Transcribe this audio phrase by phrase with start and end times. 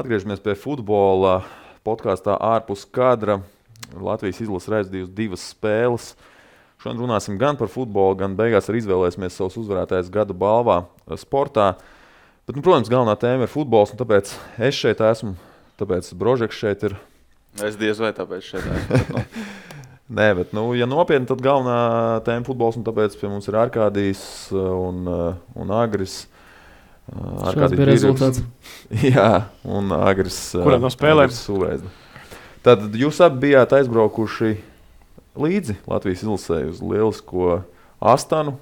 [0.00, 1.42] Atgriežamies pie futbola
[1.84, 3.42] podkāstā ārpus kadra.
[3.92, 6.06] Latvijas izlase redzējusi divas spēles.
[6.80, 11.74] Šodien runāsim gan par futbolu, gan beigās arī izvēlēsimies savus uzvarētājus gada balvā eh, sportā.
[12.48, 14.32] Bet, nu, protams, galvenā tēma ir futbols, un tāpēc
[14.70, 15.34] es šeit esmu.
[15.82, 16.96] Tāpēc Brožeks šeit ir.
[17.60, 19.26] Es diez vai tāpēc šeit esmu.
[20.16, 23.60] Nē, bet, nu, ja nopietni, tad galvenā tēma ir futbols, un tāpēc pie mums ir
[23.66, 24.24] Arkādijs
[24.56, 25.04] un,
[25.60, 26.22] un Agris.
[27.10, 28.42] Kāds bija rezultāts?
[29.10, 29.30] Jā,
[29.66, 30.38] un Agris.
[30.54, 31.32] Kurā no spēlēm?
[32.66, 34.52] Tad jūs abi bijāt aizbraukuši
[35.40, 37.62] līdzi Latvijas izlasē uz lielisko
[37.98, 38.58] Astanu.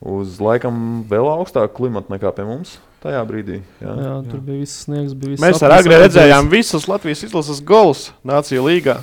[0.00, 3.60] Uz laikam vēl augstāku klimatu nekā pie mums tajā brīdī.
[3.80, 5.14] Jā, jā tur bija viss sniegs.
[5.16, 8.98] Bija viss Mēs ar Agri redzējām visus Latvijas izlases golus Nāciju līgā.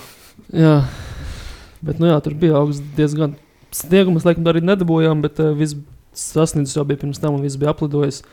[0.54, 0.76] Jā,
[1.86, 3.38] bet nu jā, tur bija augsts diezgan
[3.74, 4.14] sniegu.
[4.14, 5.78] Mēs laikam arī nedabūjām, bet uh, viss
[6.18, 8.24] sasniedzis jau bija pirms tam un viss bija aplidojis.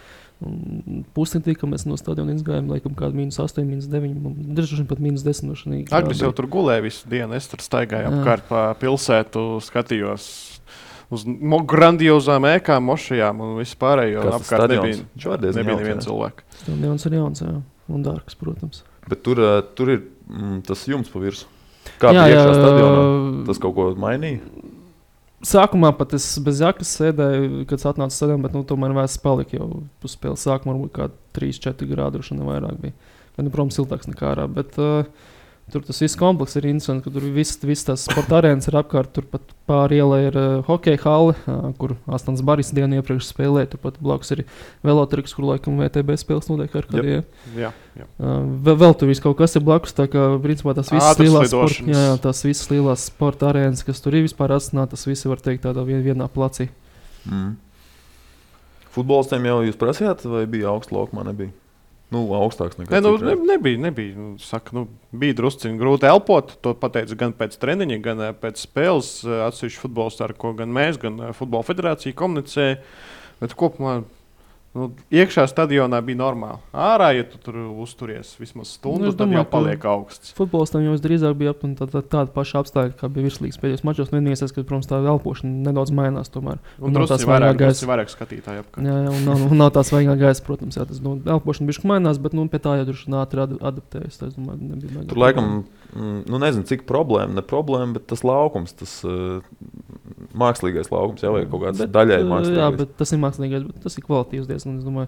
[1.13, 5.25] Pusdienā, kad mēs no stadiona izgājām, laikam, kāda minus 8, minus 9, dažreiz pat minus
[5.27, 5.91] 10.
[5.93, 7.37] Agris jau tur gulēja visu dienu.
[7.37, 10.31] Es tur staigāju apkārt pa pilsētu, skatījos
[11.13, 11.27] uz
[11.69, 14.25] grandiozām ēkām, mošajām un vispārējo.
[14.39, 15.03] Apkārt nebija,
[15.59, 16.47] nebija neviena cilvēka.
[16.63, 17.55] Stadions ir jauns, jā,
[17.91, 18.85] un dārgs, protams.
[19.11, 21.51] Bet tur, uh, tur ir mm, tas jumts pa virsmu.
[22.01, 23.05] Kā jā, jā, stadionā?
[23.49, 24.41] Tas kaut ko mainīja?
[25.41, 29.69] Sākumā pat es bez jakas sēdēju, kad atnācu stadionā, bet nu, tomēr vēs palika jau
[30.05, 31.07] uz spēles sākuma, varbūt kā
[31.39, 32.97] 3-4 grādi, un vairāk bija.
[33.37, 34.45] Bet, nu, protams, siltāks nekā ārā.
[34.53, 35.09] Bet, uh,
[35.71, 39.13] Tur tas viss komplekss ir interesants, ka tur viss, viss tās sporta arēnas ir apkārt.
[39.15, 43.71] Turpat pāri ielai ir uh, hokeja hale, uh, kur Astonas Baris dienu iepriekš spēlēja.
[43.75, 44.43] Turpat blakus ir
[44.87, 47.25] velotriks, kur laikam VTB spēles notiek ar kādiem.
[47.55, 48.09] Jā, jā.
[48.19, 49.95] Uh, vēl, vēl tur viss kaut kas ir blakus.
[49.97, 54.03] Tā kā principā tās visas lielās sporta, jā, jā, tās visas lielās sporta arēnas, kas
[54.03, 56.69] tur ir vispār asināt, tas viss var teikt tādā vien, vienā placī.
[57.29, 57.57] Mm.
[58.91, 61.23] Futbolistiem jau jūs prasījāt, vai bija augsts laukumā?
[62.11, 63.79] Nu, augstāks nekā ne, nu, ne, nebija.
[63.79, 64.15] nebija.
[64.19, 66.57] Nu, saka, nu, bija drusku grūti elpot.
[66.65, 69.13] To pateica gan pēc treniņa, gan eh, pēc spēles.
[69.27, 72.81] Eh, atsevišķi futbolisti, ar ko gan mēs, gan eh, Futbola federācija komunicēja.
[73.41, 74.01] Bet kopumā
[74.71, 76.61] Nu, iekšā stadionā bija normāli.
[76.71, 80.31] Ārā, ja tu tur uzturies vismaz stundu, nu, domāju, tad jau paliek augsts.
[80.37, 84.13] Futbolistam jau drīzāk bija ap, tā, tā, tāda paša apstākļa, kā bija virslīgas pēdējos mačos.
[84.15, 86.31] Vienīgais, ka, protams, tā elpošana nedaudz mainās.
[86.31, 86.63] Tomēr.
[86.79, 87.89] Un, un drusku vairāk, gaisa.
[87.91, 88.87] vairāk skatītāju apkārt.
[88.87, 90.79] Jā, jā, un nav, un nav tās vaigā gaisa, protams.
[90.79, 94.23] Jā, tas nu, elpošana bišķi mainās, bet nu, pie tā jau droši ātri ad, adaptējas.
[94.23, 95.51] Tas, domāju, nebija tur laikam,
[95.97, 99.43] mm, nu nezinu, cik problēma, ne problēma, bet tas laukums, tas uh,
[100.37, 102.63] mākslīgais laukums ir kaut kāds daļai mākslīgais.
[102.63, 105.07] Jā, bet tas ir mākslīgais, bet tas ir kvalitīvs diezgan.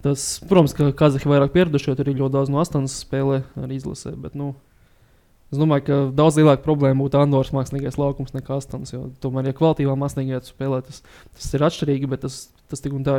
[0.00, 3.76] Tas, protams, ka Kazahi vairāk pieraduši, jo tur ir ļoti daudz no astoņas spēlē arī
[3.76, 4.14] izlasē.
[4.16, 4.54] Bet, nu,
[5.50, 8.92] Es domāju, ka daudz lielāka problēma būtu Andoras mākslīgais laukums nekā Astonas.
[9.22, 11.00] Tomēr, ja kvalitīvā mākslīgā spēlē, tas,
[11.34, 12.36] tas ir atšķirīgi, bet tas,
[12.70, 13.16] tas tik un tā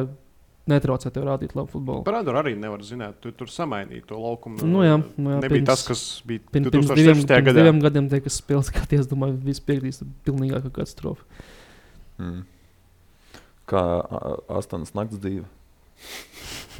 [0.69, 2.03] netraucē tev rādīt labu futbolu.
[2.05, 4.61] Par Andoru arī nevar zināt, tu tur samainīji to laukumu.
[4.67, 7.55] Nu, jā, nu, jā, nebija pirms, tas, kas bija pirms, pirms diviem, gadā.
[7.57, 11.25] diviem gadiem, tie, kas spēlē skaties, domāju, viss piekritīs, pilnīgāka katastrofa.
[12.21, 12.43] Mm.
[13.71, 13.85] Kā
[14.59, 15.47] Astonas nakts dzīve.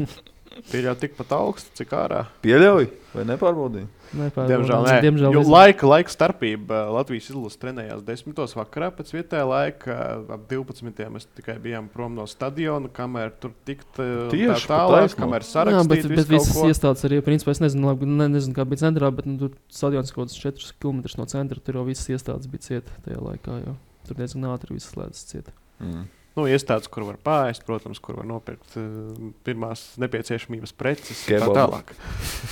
[0.51, 2.25] Pieļauj tikpat augstu, cik ārā.
[2.43, 3.87] Pieļauj vai nepārbaudīji?
[4.11, 4.95] Diemžēl nē.
[5.05, 8.41] Diemžēl jo laika, laika starpība Latvijas izlases trenējās 10.
[8.59, 9.97] vakarā pēc vietējā laika.
[10.35, 11.07] Ap 12.
[11.13, 16.03] mēs tikai bijām prom no stadiona, kamēr tur tikt Tieši, tā tālāk, kamēr sarakstīt.
[16.03, 19.11] Jā, bet, bet visas iestādes arī, principā, es nezinu, labi, ne, nezinu kā bija centrā,
[19.15, 22.67] bet nu, tur stadions kaut kāds 4 km no centra, tur jau visas iestādes bija
[22.67, 23.61] cieta tajā laikā.
[23.63, 23.77] Jau.
[24.09, 25.55] Tur diezgan ātri viss slēdzas cieta.
[25.79, 26.09] Mm.
[26.31, 29.09] Nu, iestādes, kur var pāriest, protams, kur var nopirkt uh,
[29.43, 31.25] pirmās nepieciešamības preces.
[31.27, 31.91] Tā tālāk.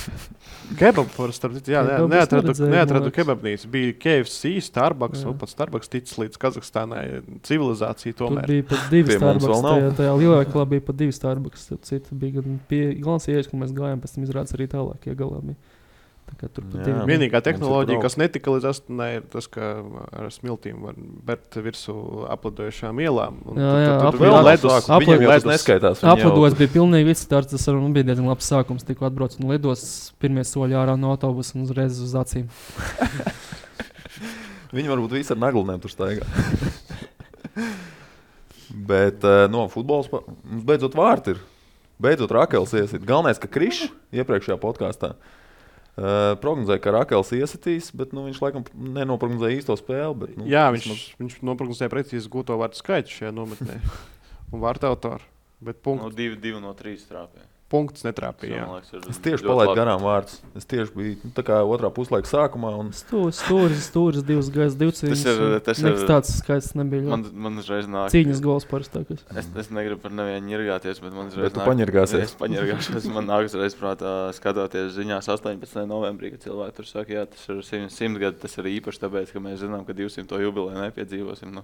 [0.80, 3.70] Kebabs, starp citu, jā, ne, neatradu, neatradu kebabnīcu.
[3.72, 7.06] Bija KFC, Starbucks, un pat Starbucks ticis līdz Kazahstānai
[7.48, 8.18] civilizācija.
[8.20, 8.44] Tomēr.
[8.44, 9.64] Tur bija pat divi Starbucks.
[9.64, 11.70] Tajā, tajā lielākā bija pat divi Starbucks.
[11.88, 15.40] Citu bija gan pie Glāns ieejas, kur mēs gājām, pēc tam izrādās arī tālāk iegalā.
[15.48, 15.69] Bija.
[16.40, 19.64] Vienīgā tehnoloģija, kas netika līdz astoņai, ir tas, ka
[20.16, 20.94] ar smiltīm var
[21.26, 21.94] bērt virsū
[22.32, 23.34] aplidojušām ielām.
[23.58, 23.94] Jā, jā,
[25.48, 26.00] neskaitās.
[26.00, 28.86] Aplidojums bija pilnīgi viss tāds, tas arī bija diezgan labs sākums.
[28.88, 29.82] Tikko atbrauc un lidos
[30.22, 32.46] pirmie soļi ārā no autobusa un uzreiz uz acīm.
[34.76, 36.24] Viņi varbūt visi ar naglunēm tur staigā.
[38.90, 41.40] Bet uh, no futbola mums beidzot vārti ir.
[42.00, 43.02] Beidzot, Rakels iesit.
[43.04, 45.18] Galvenais, ka Krišs iepriekšējā podkāstā uh,
[46.00, 50.14] Uh, prognozēja, ka Rakels iesitīs, bet nu, viņš laikam nenoprognozēja īsto spēli.
[50.22, 51.02] Bet, nu, Jā, viņš, vismaz...
[51.20, 53.76] viņš noprognozēja precīzi gūto vārdu skaitu šajā nometnē
[54.54, 55.28] un vārtu autoru.
[55.60, 56.08] Bet punktu.
[56.08, 57.49] No 2 no 3 trāpīja.
[57.70, 58.64] Punkts netrāpīja.
[58.66, 60.40] liekas, Es tieši palaidu garām vārdus.
[60.58, 62.72] Es tieši biju nu, otrā puslaika sākumā.
[62.82, 62.90] Un...
[62.96, 67.06] Stūris, stūris, stūris, divas gaisa, divas Tas ir- tas ir- tāds skaists nebija.
[67.12, 68.10] Man, man uzreiz nāk.
[68.14, 69.22] Cīņas gols parastākais.
[69.38, 72.26] Es, es negribu par nevienu ņirgāties, bet man uzreiz Bet nāk- paņirgāsies.
[72.26, 73.06] Es paņirgāšos.
[73.14, 75.86] Man nāk uzreiz prātā, skatoties ziņās 18.
[75.86, 79.30] novembrī, kad cilvēki tur saka, jā, tas ir 100, 100 gadi, tas ir īpaši tāpēc,
[79.32, 80.42] ka mēs zinām, ka 200.
[80.42, 81.54] jubileju nepiedzīvosim.
[81.54, 81.62] Nu.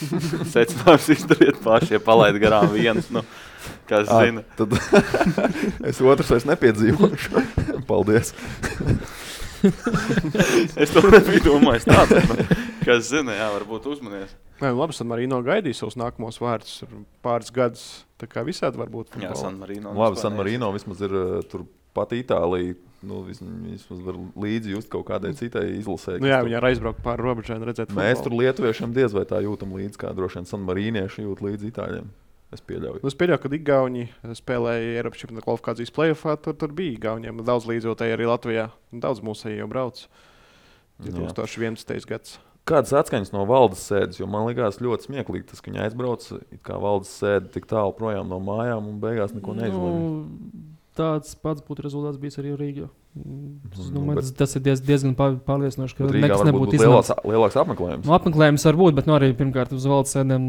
[0.54, 3.08] Secinājums izdariet paši, ja palaid garām viens.
[3.12, 3.22] Nu,
[3.90, 4.44] kas Ā, zina?
[4.58, 4.74] Tad
[5.90, 7.44] es otrs vairs nepiedzīvošu.
[7.90, 8.34] Paldies.
[10.80, 12.20] Es to nebiju domājis tādā.
[12.24, 12.44] Nu,
[12.86, 14.30] kas zina, jā, varbūt uzmanies.
[14.60, 16.78] Nē, nu labi, San Marino gaidīs savus nākamos vārdus.
[17.24, 17.82] Pāris gadus
[18.20, 19.18] tā kā visādi var būt.
[19.20, 19.34] Jā.
[19.36, 19.92] San Marino.
[19.96, 21.66] Labi, San Marino vismaz ir uh, tur
[21.96, 22.78] pat Itālija.
[23.04, 26.18] Nu, vis- vismaz var līdzi just kaut kādai citai izlasē.
[26.20, 28.24] Nu, jā, viņi ir aizbraukt pāri robežai un redzēt, Mēs futbolu.
[28.26, 32.10] tur lietuviešiem diez vai tā jūtam līdzi, kā droši vien San Marīnieši jūt līdzi Itāļiem.
[32.50, 33.04] Es pieļauju.
[33.04, 36.36] Nu, es pieļauju, ka Igauni spēlēja Eiropas čempionāta kvalifikācijas plēsoņā.
[36.42, 38.64] Tur, tur bija Igauniem daudz līdzjūtēji arī Latvijā.
[38.90, 40.02] Daudz mūsu jau brauc.
[41.00, 41.14] Jā.
[41.14, 42.08] 2011.
[42.10, 42.40] gads.
[42.68, 46.60] Kādas atskaņas no valdes sēdes, jo man liekas ļoti smieklīgi tas, ka viņi aizbrauca, it
[46.66, 50.02] kā valdes sēde tik tālu projām no mājām un beigās neko neizlēma.
[50.02, 50.66] Nu,
[51.00, 52.88] tāds pats būtu rezultāts bijis arī Rīgā.
[53.72, 57.10] Es Nu, domāju, bet- tas, ir diez, diezgan pār- pārliecinoši, ka nekas nebūtu būtu izlemts.
[57.10, 58.04] lielāks, lielāks apmeklējums.
[58.06, 60.44] Nu, apmeklējums var būt, bet nu, arī pirmkārt uz valsts sēdēm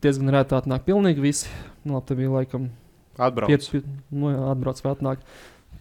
[0.00, 1.48] diezgan rētā atnāk pilnīgi visi.
[1.84, 2.70] Nu, labi, bija laikam
[3.18, 3.48] Atbrauc.
[3.52, 5.18] piet, piet, nu, jā, atbrauc vēl atnāk.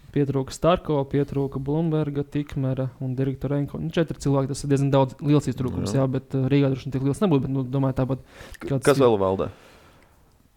[0.10, 3.78] Pietrūka Starko, pietrūka Blūmberga, Tikmera un Direktorenko.
[3.80, 6.02] Nu, četri cilvēki, tas ir diezgan daudz, liels iztrūkums, Jā.
[6.02, 7.42] jā, bet uh, Rīgā droši vien tik liels nebūtu.
[7.46, 8.24] Bet, nu, domāju, tāpat.
[8.60, 9.52] kāds Kas vēl valdē?
[9.54, 9.69] Ā,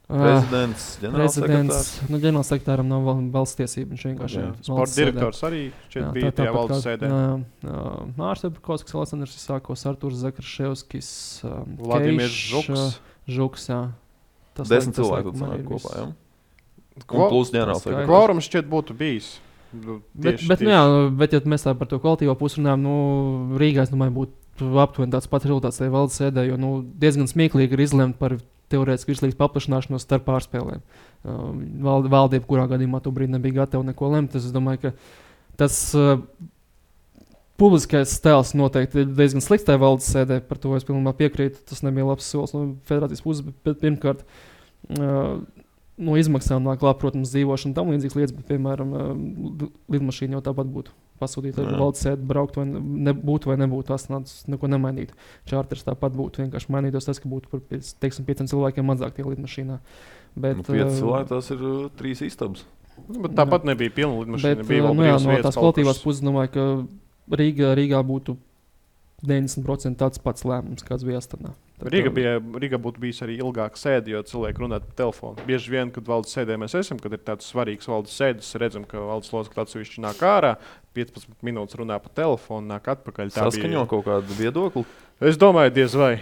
[0.08, 1.46] Prezidents, ģenerālsekretārs.
[1.46, 3.94] Prezidents, nu, ģenerālsekretāram nav val- valsts tiesība.
[3.94, 4.49] Viņš vienkārši Jā.
[4.50, 7.08] ir valsts direktors arī šķiet Jā, bija tā- tajā tāpat valdes sēdē.
[7.12, 7.84] jā, jā.
[8.19, 12.99] Mārcis Kalniņš, Aleksandrs Isākos, Artūrs Zakarševskis, um, Vladimirs Žuks.
[13.28, 13.69] Žuks.
[13.69, 13.81] Jā.
[14.54, 16.12] Tas Desmit cilvēku sanāk kopā.
[17.08, 18.06] Kvo- Un plus ģenerālsekretārs.
[18.06, 19.38] Kvorums šķiet būtu bijis.
[19.72, 22.60] Nu, Bet, tieši- bet, nu, tieši- jā, bet, ja mēs tā par to kvalitīvo pusi
[22.60, 26.82] runājam, nu, Rīgā, es domāju, būtu aptuveni tāds pats rezultāts, ja valsts sēdē, jo nu,
[26.99, 28.37] diezgan smieklīgi ir izlemt par
[28.72, 30.82] teorētisku virslīgas paplašināšanos starp pārspēlēm.
[31.22, 31.44] Uh,
[31.84, 34.94] val, valdība, kurā gadījumā to brīdi nebija gatava neko lemt, es domāju, ka
[35.60, 36.16] tas uh,
[37.60, 41.62] publiskais tēls noteikti ir diezgan slikts tajā valdes sēdē, par to es pilnībā piekrītu.
[41.69, 44.24] Tas nebija labs solis no federācijas puses, bet, bet pirmkārt.
[44.90, 45.42] Uh,
[46.00, 50.44] no izmaksām nāk klāt, protams, dzīvošana un tam līdzīgas lietas, bet, piemēram, eh, lidmašīna jau
[50.48, 51.79] tāpat būtu pasūtīta ar Jā.
[51.81, 53.88] valsts sēdi, braukt vai ne, būtu vai nebūtu.
[53.93, 55.17] Tas nāc, neko nemainītu.
[55.50, 56.44] Čārters tāpat būtu.
[56.47, 59.81] Vienkārši mainītos tas, ka būtu par teiksim, pieciem cilvēkiem mazāk tie lidmašīnā.
[60.35, 62.64] Bet, Nu, pieci eh, cilvēki, tas ir uh, trīs istabas.
[63.09, 64.62] Nu, Bet tāpat nebija pilna lidmašīna.
[64.62, 66.00] Bet, bija eh, nu, jā, no tās kuras.
[66.05, 68.37] puses domāju, ka Rīgā, Rīgā būtu
[69.26, 71.53] 90% tāds pats lēmums, kāds bija Astanā.
[71.82, 72.32] Tā Rīga, bija,
[72.62, 75.43] Rīga būtu bijis arī ilgāk sēde, jo cilvēki runā pa telefonu.
[75.49, 79.02] Bieži vien, kad valdes sēdē mēs esam, kad ir tāds svarīgs valdes sēdes, redzam, ka
[79.02, 80.52] valdes locekļi atsevišķi nāk ārā,
[80.94, 83.32] 15 minūtes runā pa telefonu, nāk atpakaļ.
[83.34, 84.84] Tā Saskaņo kaut kādu viedokli.
[84.87, 86.12] Bija, es domāju, diez vai.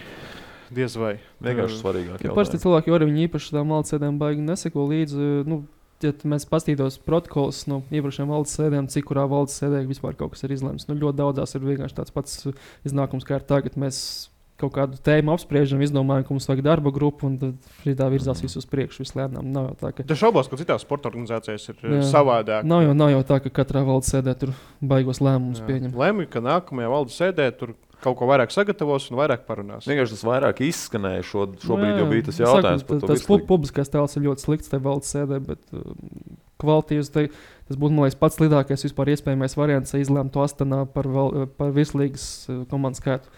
[0.71, 1.19] Diez vai.
[1.43, 1.81] Vienkārši Mm.
[1.83, 2.23] svarīgāk.
[2.23, 5.45] Ja parasti cilvēki jau arī viņi īpaši tam valdes sēdēm baigi neseko līdzi.
[5.45, 5.65] Nu,
[6.01, 10.43] ja mēs paskatītos protokols no iepriekšējām valdes sēdēm, cik kurā valdes sēdē vispār kaut kas
[10.47, 10.87] ir izlemts.
[10.87, 12.47] Nu, ļoti daudzās ir vienkārši tāds pats
[12.87, 13.75] iznākums, kā ir tagad.
[13.75, 14.29] Mēs
[14.61, 18.61] kaut kādu tēmu apspriežam, izdomājam, ka mums vajag darba grupu, un tad tā virzās visu
[18.61, 19.03] uz priekšu.
[19.03, 19.51] Visu lēnām.
[19.51, 21.95] Nav jau tā, ka, Es šaubos, ka citās sporta organizācijās ir Jā.
[21.97, 22.01] Jā.
[22.13, 22.63] savādāk.
[22.69, 25.95] nav jau, nav jau tā, ka katrā valdes sēdē tur baigos lēmumus pieņem.
[25.97, 29.85] Lemj, ka nākamajā valdes sēdē tur kaut ko vairāk sagatavos un vairāk parunās.
[29.85, 31.21] Vienkārši tas vairāk izskanēja.
[31.21, 32.97] Šo, šobrīd Nu, jau jā, bija tas jautājums saku.
[33.11, 35.83] Tas pu- publiskais tēls ir ļoti slikts tajā valdes sēdē, bet uh,
[36.61, 37.27] kvalitīvs te,
[37.69, 42.25] tas būtu liekas, pats lidākais vispār iespējamais variants, ja izlemtu Astanā par, val, par virslīgas
[42.49, 43.29] uh, komandu skaitu.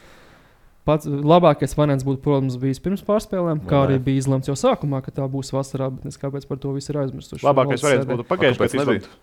[0.84, 5.00] Pats labākais variants būtu, protams, bijis pirms pārspēlēm, kā Vai arī bija izlemts jau sākumā,
[5.06, 7.46] ka tā būs vasarā, bet es kāpēc par to visu ir aizmirsuši.
[7.46, 9.14] Labākais variants būtu pagājušajā gadā.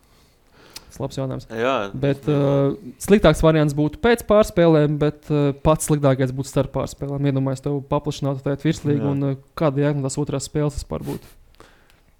[0.90, 1.44] Tas labs jautājums.
[1.54, 2.72] Jā, Bet uh,
[3.04, 7.28] sliktāks variants būtu pēc pārspēlēm, bet uh, pats sliktākais būtu starp pārspēlēm.
[7.30, 9.12] Iedomājieties, tev paplašinātu tādu virslīgu, Jā.
[9.12, 11.36] un uh, kāda jēga no tās otrās spēles vispār būtu?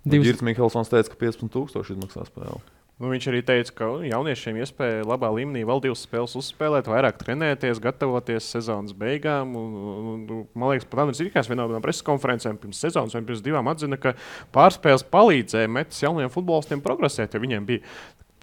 [0.05, 0.29] Divas...
[0.29, 2.61] Girts Mihelsons teica, ka 15,000 izmaksā spēle.
[3.01, 7.17] Nu, viņš arī teica, ka nu, jauniešiem iespēja labā līmenī vēl divas spēles uzspēlēt, vairāk
[7.23, 9.55] trenēties, gatavoties sezonas beigām.
[9.57, 13.23] Un, un, un, man liekas, pat Andris Rīgās vienā no preses konferencēm pirms sezonas vai
[13.25, 14.13] pirms divām atzina, ka
[14.53, 17.81] pārspēles palīdzēja metis jauniem futbolistiem progresēt, jo viņiem bija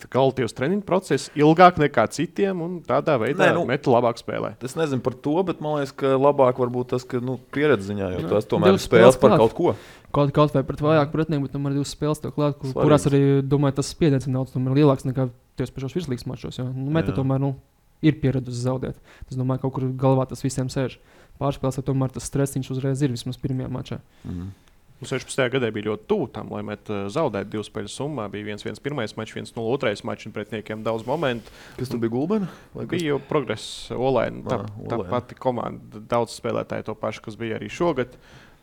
[0.06, 4.54] kvalitīvs treniņu process, ilgāk nekā citiem, un tādā veidā Nē, nu- meti labāk spēlē.
[4.62, 8.12] Es nezinu par to, bet man liekas, ka labāk varbūt tas, ka nu, pieredze ziņā
[8.14, 9.76] jau tas tomēr ir spēles par kaut ko.
[10.14, 13.42] Kaut, kaut vai pret vājāku pretinieku, bet tomēr divas spēles tev klāt, kur, kurās arī,
[13.42, 16.58] domāju, tas spiediens ir daudz lielāks nekā tos pašos virslīgas mačos.
[16.58, 17.18] Jo, nu, meta Jā.
[17.18, 17.56] tomēr nu,
[18.02, 18.96] ir pieradusi zaudēt.
[19.30, 20.98] Es domāju, kaut kur galvā tas visiem sēž.
[21.42, 24.00] Pārspēlēs, tomēr tas stresiņš uzreiz ir vismaz pirmajā mačā.
[24.26, 24.54] Mhm.
[24.98, 25.44] Un 16.
[25.54, 28.24] gadā bija ļoti tuvu tam, lai met uh, zaudētu divu spēļu summā.
[28.34, 31.54] Bija 1-1 pirmais mačs, 1-0 otrais mačs, un pretinieks daudz momentu.
[31.78, 32.50] Kas tur bija Gulbena?
[32.74, 32.96] Vai kas?
[32.96, 34.42] Bija jau progress, Olaina.
[34.48, 38.18] Tā, Ā, tā pati komanda, daudz spēlētāju to pašu, kas bija arī šogad.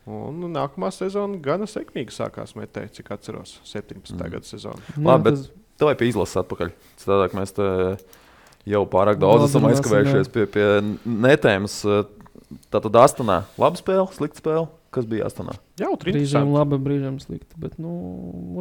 [0.05, 4.13] Un nākamā sezona gana sekmīgi sākās metēt, cik atceros, 17.
[4.19, 4.27] Mm.
[4.35, 4.83] Gada sezona.
[4.99, 5.49] Nu, Labi, bet tas-
[5.79, 6.75] tev ir izlases atpakaļ.
[6.99, 7.69] Citādi mēs te
[8.69, 10.67] jau pārāk daudz esam aizkavējušies pie, pie
[11.07, 11.79] netēmas.
[12.69, 14.67] Tātad Astanā laba spēle, slikta spēle.
[14.95, 15.57] Kas bija Astanā?
[15.79, 17.57] Jā, tur ir Brīžiem labi, brīžiem slikti.
[17.59, 17.91] Bet, nu,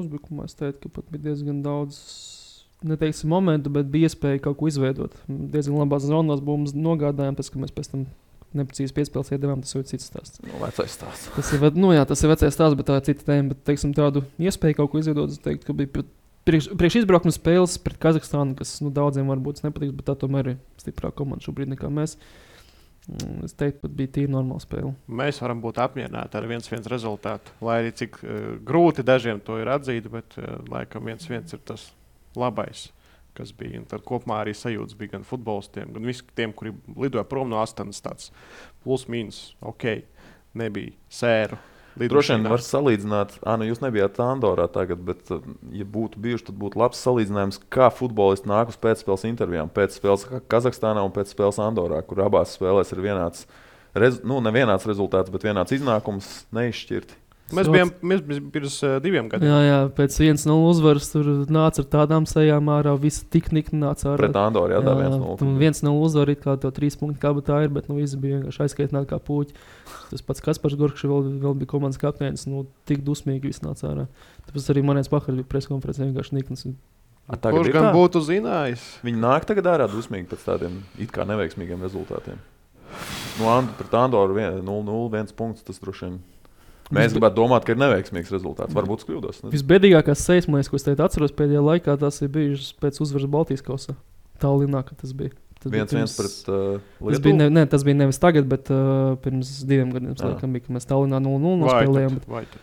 [0.00, 2.00] uzbrukumā es teiktu, ka pat bija diezgan daudz,
[2.82, 5.14] neteiksim, momentu, bet bija iespēja kaut ko izveidot.
[5.28, 8.06] Diezgan labās zonās būs nogādājām, pēc tam mēs pēc tam
[8.54, 9.62] neprecīzi piespēles iedavām.
[9.62, 10.42] Tas jau ir cits stāsts.
[10.42, 11.30] Nu, vecais stāsts.
[11.36, 13.52] Tas ir, nu, jā, tas ir vecais stāsts, bet tā ir cita tēma.
[13.54, 16.10] Bet, teiksim, tādu iespēju kaut ko izveidot, es teiktu, ka bija pat
[16.50, 20.58] priekš, priekš izbraukuma spēles pret Kazahstānu, kas nu, daudziem varbūt nepatiks, bet tā tomēr ir
[20.82, 22.18] stiprāka komanda šobrīd nekā mēs.
[22.18, 22.53] Mm,
[23.44, 24.94] Es teiktu, ka bija tīri normāla spēle.
[25.12, 27.52] Mēs varam būt apmierināti ar 1-1 rezultātu.
[27.64, 31.90] Lai arī cik uh, grūti dažiem to ir atzīt, bet uh, laikam 1-1 ir tas
[32.38, 32.86] labais,
[33.36, 33.82] kas bija.
[33.82, 37.60] Un tad kopumā arī sajūta bija gan futbolistiem, gan visiem, kuri lidoja prom no.
[37.76, 38.32] Tāds
[38.84, 39.90] plus mīnus, ok,
[40.56, 41.60] nebija sēru.
[41.94, 45.28] Droši vien var salīdzināt, ah, nu jūs nebijāt Andorā tagad, bet,
[45.70, 49.70] ja būtu bijuši, tad būtu labs salīdzinājums, kā futbolisti nāk uz pēcspēles intervijām.
[49.70, 53.46] Pēc spēles Ka- Kazahstānā un pēc spēles Andorā, kur abās spēlēs ir vienāds,
[53.94, 57.20] rez, nu, ne vienāds rezultāts, bet vienāds iznākums, neizšķirti.
[57.52, 59.50] Mēs bijām mēs bijām pirms uh, diviem gadiem.
[59.50, 62.94] Jā, jā, pēc vienas no uzvaras tur nāca ar tādām sejām ārā.
[63.00, 64.20] Viss tik nikni nāca ārā.
[64.22, 67.20] Pret Andoru, jā, tā viens no un viens no uzvaru, it kā to trīs punktu
[67.20, 69.58] kabatā ir, bet nu, visi bija vienkārši aizskaitināti kā puķi.
[70.08, 72.48] Tas pats Kaspars Gorkšs vēl, vēl bija komandas kapteinis.
[72.48, 74.08] Nu, tik dusmīgi viss nāca ārā.
[74.48, 76.38] Tāpēc arī manējais pakaļ bija preskonferencē vienkārši
[77.40, 77.92] tagad Kurš gan tā?
[77.96, 78.82] būtu zinājis?
[79.04, 82.40] Viņi nāk tagad ārā dusmīgi pēc tādiem it kā neveiksmīgiem rezultātiem.
[83.40, 85.64] Nu, And, pret Andoru 0-0, punkts.
[85.64, 86.18] Tas droši vien.
[86.92, 88.74] Mēs gribētu domāt, ka ir neveiksmīgs rezultāts.
[88.76, 89.38] Varbūt es kļūdos.
[89.54, 93.94] Visbēdīgākās liekas, ko es teicu, atceros pēdējā laikā, tas ir bijušas pēc uzvaras Baltijas kausā.
[94.42, 95.30] Tālinā, kad tas bija.
[95.62, 97.54] Tas bija Viens viens pirms- pret uh, Tas bija, ne, Lietuvu.
[97.56, 100.12] ne, tas bija nevis tagad, bet uh, pirms diviem gadiem.
[100.20, 102.18] Laikam, bija, mēs Tallinā 0-0 Vai nospēlējām.
[102.28, 102.58] Bet,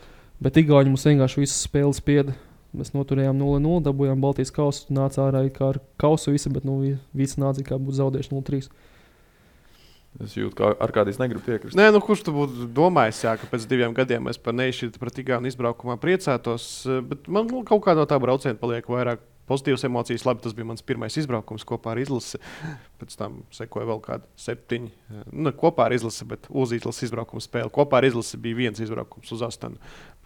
[0.47, 2.35] bet Igauni mums vienkārši visu spēli spieda.
[2.77, 4.85] Mēs noturējām 0-0, dabūjām Baltijas kausu.
[4.93, 8.69] Nāca ārā kā ar kausu visi, bet nu, vi- visi nāca kā būtu zaudējuši 0-3.
[10.21, 11.77] Es jūtu, ka ar kādiem negribu piekrist.
[11.77, 15.19] Nē, nu, kurš tu būtu domājis, jā, ka pēc diviem gadiem mēs par neizšķirtu pret
[15.23, 16.85] Igaunu izbraukumā priecātos.
[16.85, 20.23] eh, Bet man nu, kaut kā no tā brauciena paliek vairāk pozitīvas emocijas.
[20.27, 22.39] Labi, tas bija mans pirmais izbraukums kopā ar izlasi.
[23.01, 24.91] Pēc tam sekoja vēl kādi septiņi.
[24.91, 27.71] eh, Nu, kopā ar izlasi, bet uz izlases izbraukuma spēli.
[27.71, 29.77] Kopā ar izlasi bija viens izbraukums uz Astanu.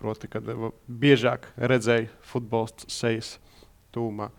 [0.02, 0.44] Proti, kad
[0.90, 3.38] biežāk redzēju futbolistu sejas
[3.96, 4.30] tūmā.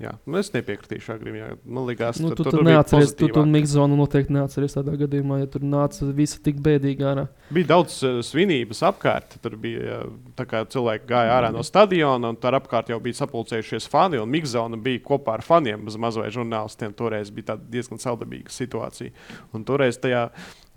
[0.00, 1.34] Jā, nu es nepiekritīšu agrim.
[1.36, 1.48] jā.
[1.62, 3.50] Man liekas, Nu, tu tur tur neatceries, tu tur pozitīvāk.
[3.52, 7.26] Mikzonu noteikti neatceries tādā gadījumā, ja tur nāca visi tik bēdīgi ārā.
[7.54, 9.36] Bija daudz uh, svinības apkārt.
[9.44, 10.00] Tur bija
[10.38, 14.18] tā kā cilvēki gāja ārā no stadiona, un tur apkārt jau bija sapulcējušies fani.
[14.18, 16.96] Un Mikzona bija kopā ar faniem, bez mazliet žurnālistiem.
[16.98, 19.12] Toreiz bija diezgan saudabīga situācija.
[19.54, 20.30] Un toreiz tajā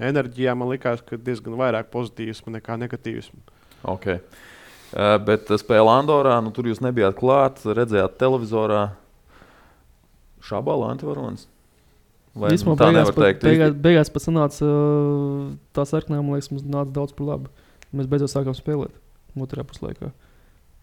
[0.06, 3.42] enerģijā man likās, ka diezgan vairāk pozitīvismu nekā negatīvismu.
[3.96, 4.20] Okay.
[4.94, 8.84] Uh, bet spēlē Andorā, nu, tur jūs nebijāt klāt, redzējāt televizorā
[10.46, 11.48] šābālu antivaronis.
[12.36, 13.46] Vai Īsumā nu, tā beigās, nevar teikt?
[13.48, 14.70] beigās, beigās pats sanāca
[15.76, 17.52] tā sarkanā, man liekas, mums nāca daudz par labu.
[17.96, 18.96] Mēs beidzot sākām spēlēt
[19.40, 20.12] otrajā puslaikā.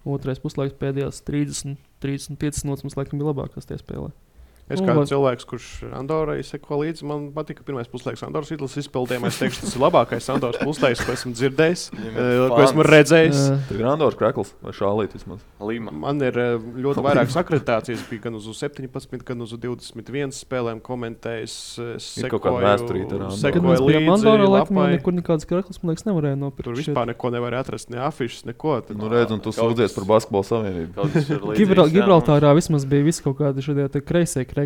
[0.08, 4.10] Otrais puslaiks pēdējās 30, 35 minūtes mums laikam bija labākās tajā spēlē.
[4.72, 9.26] Es kā vai- cilvēks, kurš Andorai seko līdzi, man patika pirmais puslaiks Andoras izlases izpildījumā.
[9.28, 13.42] Es teikšu, tas ir labākais Andoras puslaiks, ko esmu dzirdējis, eh, ir ko esmu redzējis.
[13.68, 15.40] Tur ir Andorra krekls vai šālīt vismaz.
[15.60, 15.90] Lima.
[15.92, 18.02] Man ir eh, ļoti vairākas akreditācijas.
[18.10, 21.54] Bija gan uz 17, gan uz 21 spēlēm komentējis.
[21.96, 23.28] Es Ir kaut kāda sekoju- ar Andoru.
[23.28, 24.96] kad sekoju līdzi Andorā, laikam lapai.
[24.98, 26.64] nekur nekādas kreklas, man liekas, nevarēja nopirkt.
[26.64, 26.94] Tur šeit.
[26.94, 28.80] vispār neko nevar atrast, ne afišas, neko.
[28.86, 31.58] Tad, Nu, redz, un tu sūdzies par basketbalu savienību.
[31.58, 34.00] Ir Gibraltārā vismaz bija visi kaut kādi šie te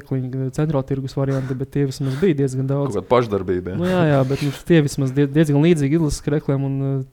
[0.00, 2.95] kreisie krekliņi, centrāla tirgus varianti, bet tie vismaz bija diezgan daudz.
[2.97, 3.76] kāda pašdarbība.
[3.76, 4.05] Nu, Ja?
[4.05, 7.05] jā, jā, bet nu, tie vismaz die, diezgan līdzīgi izlases krekliem un uh,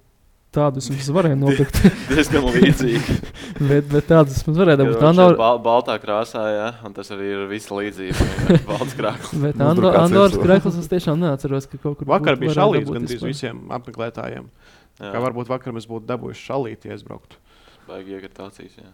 [0.53, 1.79] tādus mums varēja nopirkt.
[2.11, 3.15] Diezgan līdzīgi.
[3.71, 5.01] bet, bet tādus mums varēja dabūt.
[5.09, 8.21] Andor, šeit Bal baltā krāsā, jā, un tas arī ir viss līdzīgs.
[8.69, 9.33] Balts krāklis.
[9.41, 13.63] bet kāds Andoras krekls es tiešām neatceros, ka kaut kur Vakar bija šalīts gandrīz visiem
[13.73, 14.45] apmeklētājiem.
[15.01, 17.39] Kā Jā, varbūt vakar mēs būtu dabūjuši šalīti, ja aizbrauktu.
[17.87, 18.75] baigi iekrīt acīs.
[18.77, 18.91] jā.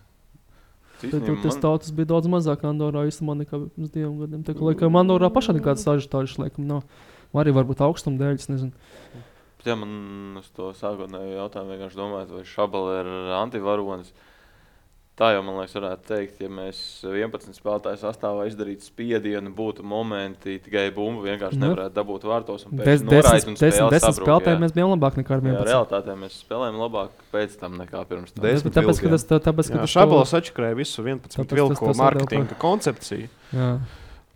[1.00, 4.44] Īstenībā tur tas tautas bija daudz mazāk Andorā īstenībā nekā pirms diviem gadiem.
[4.48, 6.84] Tā kā laikam Andorā pašā nekādas sažģītas laikam nav.
[7.40, 8.74] Arī varbūt augstuma dēļ, es nezinu.
[9.60, 14.12] Bet, jā, man uz to sākotnēju jautājumu vienkārši domājot, vai Šabala ir antivaronis.
[15.20, 20.54] Tā jau man liekas, varētu teikt, ja mēs 11 spēlētāju sastāvā izdarītu spiedienu, būtu momenti,
[20.64, 21.66] tikai bumbu vienkārši Nu.
[21.68, 22.64] nevarētu dabūt vārtos.
[22.70, 24.62] un Des, pēkšņi desmit, noraida un desmit, spēle desmit sabruk, spēlētāji jā.
[24.64, 25.68] mēs bijām labāk nekā ar Jā, 11.
[25.74, 28.44] realitātē mēs spēlējam labāk pēc tam nekā pirms tam.
[28.48, 31.50] Des- Tas, tāpēc, ka tas, tā- tāpēc, ka Jā, tas Šabols atšķirēja visu 11 Tāpēc
[31.52, 33.28] tas- vilku tas mārketinga koncepciju.
[33.54, 33.70] Jā.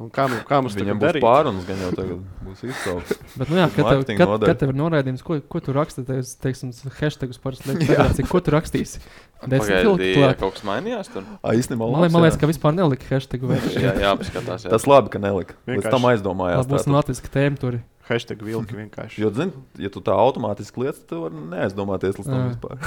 [0.03, 3.13] Un kā, mu- kā mums Viņam būs pārunas, gan jau tagad būs izcauts.
[3.39, 4.48] Bet, nu, jā, kad, tev, kad, nodaļa.
[4.50, 8.51] kad tev ir noraidījums, ko, ko tu raksti, tev, teiksim, hashtagus par federāciju, ko tu
[8.55, 9.00] rakstīsi?
[9.43, 10.38] Klāt.
[10.39, 11.25] kaut kas mainījās tur.
[11.43, 12.41] Ai, īstenībā, Man, labs, man liekas, jā.
[12.43, 14.63] ka vispār nelika hashtagu vai Jā, jā paskatās.
[14.67, 14.72] Jā.
[14.75, 15.55] tas labi, ka nelika.
[15.67, 16.63] Līdz Vienkārši- tam aizdomājās.
[16.67, 16.95] Tā būs tātad.
[16.98, 17.79] latviska tēma tur.
[18.07, 19.19] Hashtag vilki vienkārši.
[19.24, 22.77] Jo, zini, ja tu tā automātiski lietas, tad vari neaizdomāties līdz tam vispār.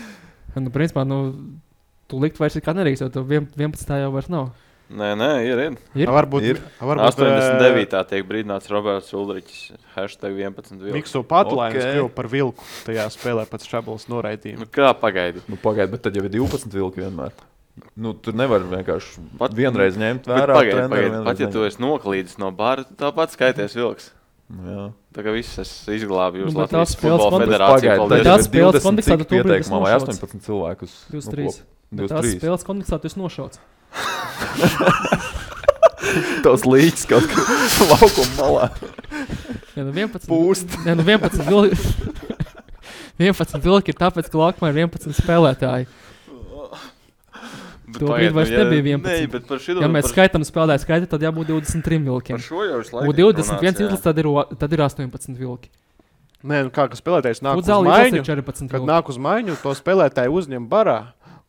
[0.54, 1.16] Nu, principā, nu,
[2.06, 3.88] tu likt vairs kā nerīks, jo vien- 11.
[4.04, 4.52] jau vairs nav.
[4.92, 5.60] Nē, nē, ir.
[5.64, 5.76] ir.
[5.96, 6.08] Ir?
[6.10, 6.58] A, Varbūt, Ir.
[6.76, 8.02] varbūt 89.
[8.10, 9.72] tiek brīdināts Roberts Ulrichs.
[9.94, 10.76] Hashtag 11.
[10.82, 10.92] vilks.
[10.92, 11.80] Miksu patlainis Ok.
[11.80, 11.94] okay.
[11.96, 14.60] kļuva par vilku tajā spēlē pēc Šabols noraidījuma.
[14.60, 15.40] Nu, kā pagaidi?
[15.48, 17.32] Nu, Pagaidiet, bet tad jau ir 12 vilki vienmēr.
[17.96, 20.52] Nu, tur nevar vienkārši Pat- vienreiz ņemt vērā.
[20.54, 21.08] Pagaidi, pagaidi.
[21.10, 24.10] vienreiz Pat ja tu esi noklīdis no bāra, tad tāpat skaities vilks.
[24.52, 24.84] Nu, Jā.
[25.16, 27.88] Tā kā viss es izglābu jūs Nu, Latvijas futbola kontekstā- federāciju.
[27.88, 30.20] Jau ir spēles 20 kontekstā tu esi pieteikumā vai nošauts.
[30.20, 30.92] 18 cilvēkus.
[31.10, 31.64] 23.
[31.90, 32.38] Nu, Bet Tās 23.
[32.38, 33.58] spēles kontekstā tu esi nošauts.
[36.44, 37.38] Tos līķis kaut kā
[37.90, 38.66] laukuma malā.
[39.74, 40.68] Ja, nu 11, Pūst.
[40.86, 41.76] Ja, nu 11 vilki.
[43.24, 45.84] 11 vilki ir tāpēc, ka laukumā ir 11 spēlētāji.
[47.94, 49.06] Bet To pagaidi, brīdi vairs nu, ja- nebija 11.
[49.06, 49.78] Nē, bet par šito.
[49.84, 52.34] Ja mēs par, skaitām spēlētāju skaitu, tad jābūt 23 vilkiem.
[52.38, 53.12] par šo jau Un laiku.
[53.14, 53.66] 21 runāts, jā.
[53.86, 54.26] izlases, tad, ir
[54.58, 55.68] tad ir 18 vilki.
[56.44, 58.16] Nē, nu kā ka spēlētājs nāk uz Futzālā izlase maiņu.
[58.20, 60.98] ir 14 Kad nāk uz maiņu, to spēlētāju uzņem barā.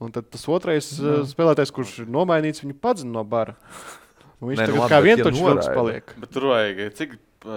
[0.05, 3.55] Un tad tas otrais uh, spēlētājs, kurš ir nomainīts, viņu padzina no bara.
[4.41, 6.11] Un viņš Nē, nu tagad labi, kā vientuļš vilks paliek.
[6.21, 7.15] Bet tur vajag, cik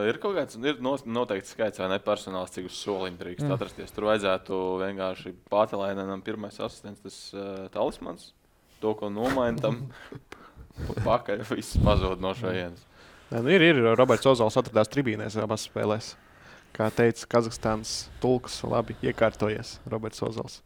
[0.09, 3.55] ir kaut kāds, ir noteikts skaits vai ne personāls, cik uz soliņa drīkst Jā.
[3.57, 3.95] atrasties.
[3.95, 8.33] Tur vajadzētu vienkārši pātelēnam pirmais asistents, tas uh, talismans,
[8.83, 9.83] to, ko nomaina tam.
[11.09, 12.85] Pakaļ viss pazūd no šejienes.
[13.33, 13.83] Nē, nu ir, ir.
[13.99, 16.15] Roberts Ozals atradās tribīnēs abās spēlēs.
[16.77, 20.61] Kā teica Kazahstānas tulks, labi iekārtojies Roberts Ozals.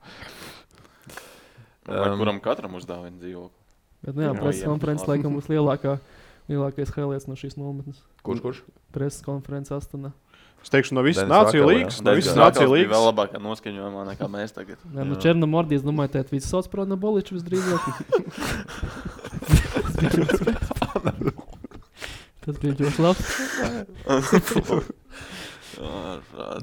[1.86, 3.58] Vai Um, kuram katram uzdāvina dzīvokli?
[4.02, 5.96] Bet, nu, jā, preses konferences laikam būs lielākā,
[6.50, 7.98] lielākais highlights no šīs nometnes.
[8.26, 8.58] Kurš, kurš?
[8.94, 10.10] Preses konferences Astonā.
[10.62, 11.98] Es teikšu, no visas nāciju jā.
[12.06, 12.92] No visas nāciju līgas.
[12.94, 14.78] vēl labākā noskaņojumā nekā mēs tagad.
[14.94, 15.20] Jā, nu Jā.
[15.26, 17.82] Černomordijas, domāju, tēt visu sauc par Anaboliču visdrīzāk.
[22.42, 23.22] Tas bija ļoti labi.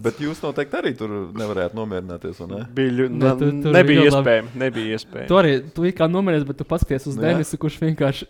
[0.03, 2.63] Bet jūs noteikti arī tur nevarējāt nomierināties, ne?
[2.75, 4.55] Bija, Ne, tu- tur nebija iespējams.
[4.55, 5.27] Nebija iespējams.
[5.27, 7.23] Tu arī tu kā nomēries, bet tu paskaties uz Nu.
[7.27, 8.27] Denisu, kurš vienkārši.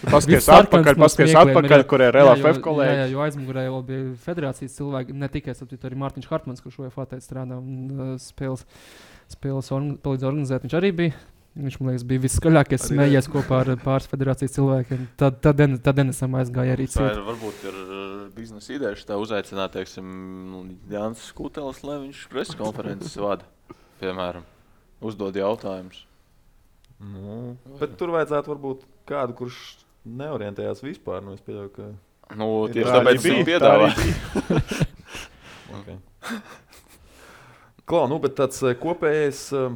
[0.00, 3.10] Paskaties atpakaļ, paskaties atpakaļ, kur ir LFF jo- Jā, jā, kolēģi.
[3.12, 7.26] jo aizmugurē vēl bija federācijas cilvēki, ne tikai sapīt, arī Mārtiņš Hartmans, kurš UFA teica
[7.26, 8.64] strādā un uh, spēles,
[9.28, 9.68] spēles
[10.00, 10.64] palīdz organizēt.
[10.64, 11.12] Viņš arī bija.
[11.58, 15.00] Viņš, man liekas, bija viskaļākais smējies kopā ar pāris federācijas cilvēkiem.
[15.18, 19.74] Tad, tad, Den- tad Denisam aizgāja arī ir varbūt ir uh, biznesa ideja, tā uzaicināt,
[19.74, 20.06] teiksim,
[20.92, 23.48] Jānis Skutelis, lai viņš preses konferences vada,
[24.00, 24.46] piemēram,
[25.02, 26.04] uzdod jautājumus.
[27.00, 29.58] Nu, bet tur vajadzētu varbūt kādu, kurš
[30.06, 31.24] neorientējās vispār.
[31.24, 31.90] Nu, es pieļauju, ka.
[32.38, 33.90] Nu, tieši tā tāpēc viņi bija, piedāvā.
[33.90, 34.88] tā arī
[35.70, 35.96] Okay.
[37.86, 39.74] Klau, nu, bet tāds eh, kopējais, eh,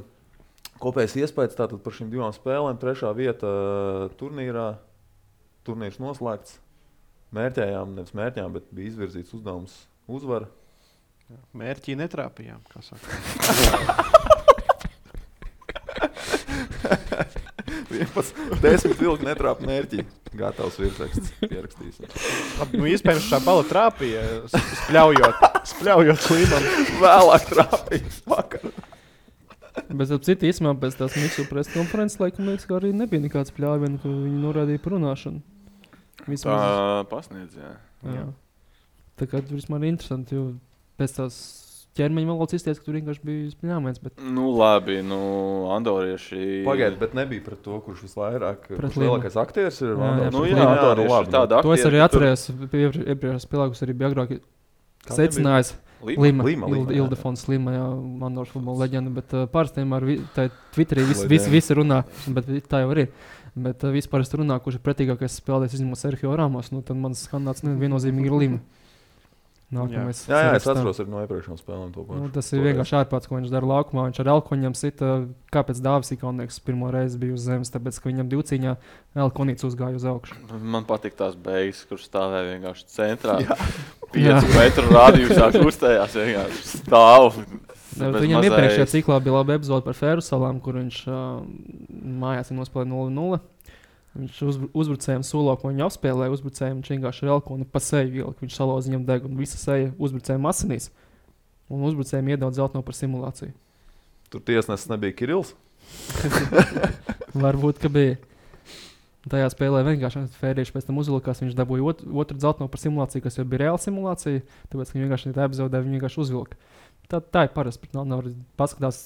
[0.85, 2.81] kopējais iespējas tātad par šīm divām spēlēm.
[2.81, 4.69] Trešā vieta eh, turnīrā.
[5.65, 6.59] Turnīrs noslēgts.
[7.35, 9.75] Mērķējām, nevis mērķējām, bet bija izvirzīts uzdevums
[10.07, 10.47] uzvaru.
[11.57, 12.61] Mērķī netrāpījām.
[12.71, 13.09] kā saka.
[17.95, 20.05] 11, 10 vilki netrāpa mērķī.
[20.35, 22.11] Gatavs virsraksts pierakstīsim.
[22.75, 25.45] Nu, iespējams, šā bala trāpīja, spļaujot,
[25.75, 26.67] spļaujot līmam.
[27.03, 28.94] Vēlāk trāpīja vakar.
[29.95, 33.53] Bet ap citu īsumā pēc tās miksu preses konferences laikam liekas, ka arī nebija nekāds
[33.55, 35.43] pļāviens, ka viņi norādīja par runāšanu.
[36.25, 37.75] Vismaz, Tā pasniedz, jā.
[38.15, 38.25] jā.
[39.21, 40.45] Tā kā tur vispār ir interesanti, jo
[40.99, 41.37] pēc tās
[41.95, 44.01] ķermeņa valodas izties, ka tur vienkārši bija spļāviens.
[44.03, 44.17] Bet...
[44.35, 45.19] Nu, labi, nu,
[45.77, 46.63] Andorieši.
[46.67, 48.65] Pagaidiet, bet nebija pret to, kurš visvairāk.
[48.73, 49.93] Pret Kurš lielākais aktieris ir?
[49.95, 50.73] Jā, jā, Nu, pret jā, Limu.
[50.73, 53.07] Andorieši labi, ir tāda To es arī aktieri, ka tur- atceros.
[53.15, 54.35] Iepriekšējos spēlēkus arī bija agrāk.
[55.05, 55.45] Kā Secinājis, Lima.
[55.45, 55.84] Lima, Lima, Lima, Ilde- jā, jā.
[57.01, 57.85] Ildefons Lima, jā,
[58.21, 62.03] Mandors futbola leģenda, bet uh, parasti vienmēr vi- tā Twitterī visi, visi, visi runā,
[62.37, 63.09] bet vi- tā jau arī.
[63.57, 67.23] Bet uh, vispār es runāju, kurš ir pretīgākais spēlētājs, izņemot Sergio Ramos, nu tad mans
[67.29, 68.59] skandāts viennozīmīgi ir Lima.
[69.75, 70.21] Nākamais.
[70.29, 70.93] Jā, jā, es sarakstā.
[70.95, 71.91] atceros no iepriekšējām spēlēm.
[72.21, 74.07] Nu, tas ir vienkārši ārprāts, ko viņš dara laukumā.
[74.09, 75.11] Viņš ar Elkoņiem sita,
[75.55, 78.77] kāpēc Dāvis Ikonēks pirmo reizi bija uz zemes, tāpēc, ka viņam divcīņā
[79.27, 80.39] Elkonīts uzgāja uz augšu.
[80.63, 83.41] Man patīk tās beigas, kur stāvēja vienkārši centrā.
[83.43, 83.59] Jā.
[84.15, 87.41] 5 metru rādījumā kustējās vienkārši stāv.
[87.95, 91.43] Bez Viņam iepriekšējā ciklā bija laba epizode par Fēru salām, kur viņš uh,
[92.23, 93.43] mājās ir nospēlējis 0-0.
[94.15, 96.35] Viņš uzbru, uzbrucējiem solo, ko viņš apspēlēja.
[96.37, 98.39] Uzbrucējiem viņš vienkārši ir elko un pa seju vilka.
[98.45, 99.39] Viņš salauza viņam degunu.
[99.41, 100.91] Visa seja uzbrucējiem asinīs.
[101.73, 103.51] Un uzbrucējiem iedod zelta par simulāciju.
[104.31, 105.51] Tur tiesnesis nebija Kirillis.
[107.45, 108.21] Varbūt, ka bija.
[109.25, 111.43] Tajā spēlē vienkārši Fērīši pēc tam uzvilkās.
[111.43, 114.45] Viņš dabūja ot, otru zelta par simulāciju, kas jau bija reāla simulācija.
[114.71, 116.61] Tāpēc viņš vienkārši tajā epizodē viņu vienkārši uzvilka.
[117.11, 117.91] Tā, tā ir parasti.
[117.97, 118.29] Nav, nav
[118.61, 119.01] paskatās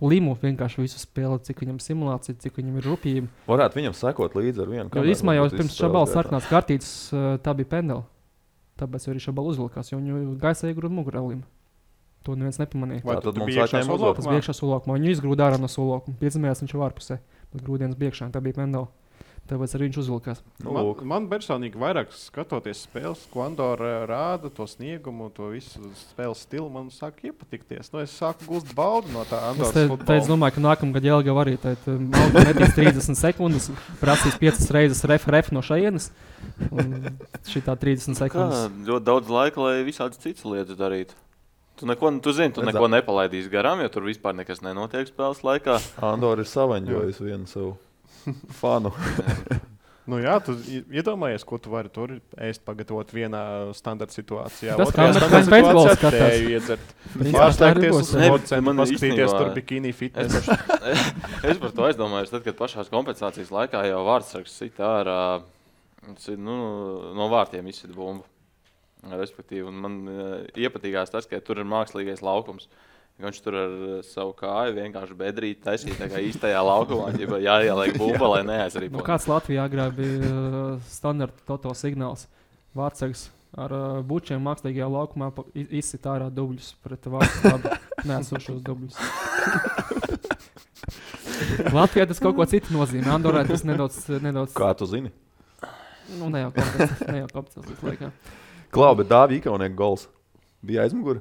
[0.00, 3.30] limu vienkārši visu spēli, cik viņam simulācija, cik viņam ir rūpība.
[3.50, 4.88] Varētu viņam sekot līdzi ar vienu.
[4.88, 6.04] Jo kameru, īstenībā jau pirms gaitā.
[6.14, 8.06] sarkanās kartītes, uh, tā bija pendela.
[8.80, 11.42] Tāpēc arī šā balss uzvilkās, jo viņu gaisa iegrūda mugurā lim.
[12.24, 13.04] To neviens nepamanīja.
[13.04, 14.16] Vai tu tad mums iekšā atņēma solokā?
[14.18, 14.92] Tas bija iekšā solokā.
[14.92, 16.18] Viņu izgrūda ārā no solokuma.
[16.20, 17.16] Piedzimējās viņš jau ārpusē.
[17.52, 18.90] Bet grūdienas biekšā tā bija pendela.
[19.50, 20.40] Tāpēc arī viņš uzvilkās.
[20.62, 26.44] Nu, man, man personīgi vairāk skatoties spēles, ko Andorra rāda, to sniegumu, to visu spēles
[26.46, 27.90] stilu, man sāk iepatikties.
[27.90, 30.94] Nu, es sāku gūst baudu no tā Es Andoras te, te, es domāju, ka nākamā
[31.00, 31.56] gada Jālga arī
[32.30, 33.66] metīs 30 sekundes,
[33.98, 36.12] prasīs 5 reizes ref, ref no šejienes.
[36.70, 37.18] un
[37.50, 38.62] Šitā 30 Kā sekundes.
[38.86, 41.18] ļoti daudz laika, lai visādas citas lietas darītu.
[41.80, 45.40] Tu neko, tu zini, tu Redzā- neko nepalaidīsi garām, jo tur vispār nekas nenotiek spēles
[45.42, 45.78] laikā.
[46.04, 47.76] Andorra ir savaņģojis vienu savu
[48.60, 48.94] fanu.
[50.10, 50.54] Nu, jā, tu
[50.90, 53.42] iedomājies, ko tu vari tur ēst, pagatavot vienā
[53.76, 54.74] standarta situācijā.
[54.80, 56.16] Tas kā standarta situācijā skatās.
[56.24, 56.94] tēju iedzert.
[57.36, 58.12] Pārsteigties uz
[58.64, 60.48] man paskatīties tur bikini Es fitness.
[60.48, 60.90] par,
[61.52, 65.20] es par to aizdomājos, tad, kad pašā kompensācijas laikā jau vārdsargs sita ārā
[66.18, 66.58] sit, nu,
[67.14, 68.26] no vārtiem izsita bumbu.
[69.14, 72.66] Respektīvi, un man uh, iepatīkās tas, ka tur ir mākslīgais laukums.
[72.66, 72.89] ka
[73.20, 77.10] Viņš tur ar uh, savu kāju vienkārši bedrīt, taisīt tā kā īstajā laukumā.
[77.18, 79.02] ģipa Jāieliek bumba, lai Nu, neaizrīpo.
[79.04, 82.24] kāds Latvijā agrāk bija uh, standarta toto signāls?
[82.76, 83.26] Vārtsargs
[83.60, 87.74] ar uh, bučiem mākslīgajā laukumā pa- i- izsita ārā dubļus pret vārdu
[88.08, 88.96] nesošos dubļus.
[91.74, 93.10] Latvijā tas kaut ko citu nozīmē.
[93.14, 95.10] Andorā tas nedaudz, nedaudz Kā tu zini?
[96.18, 98.08] nu, ne jau kāpēc, ne jau kāpēc laikā.
[98.74, 100.06] Klau, bet Dāvija Ikaunieku gols
[100.66, 101.20] bija aizmugurē.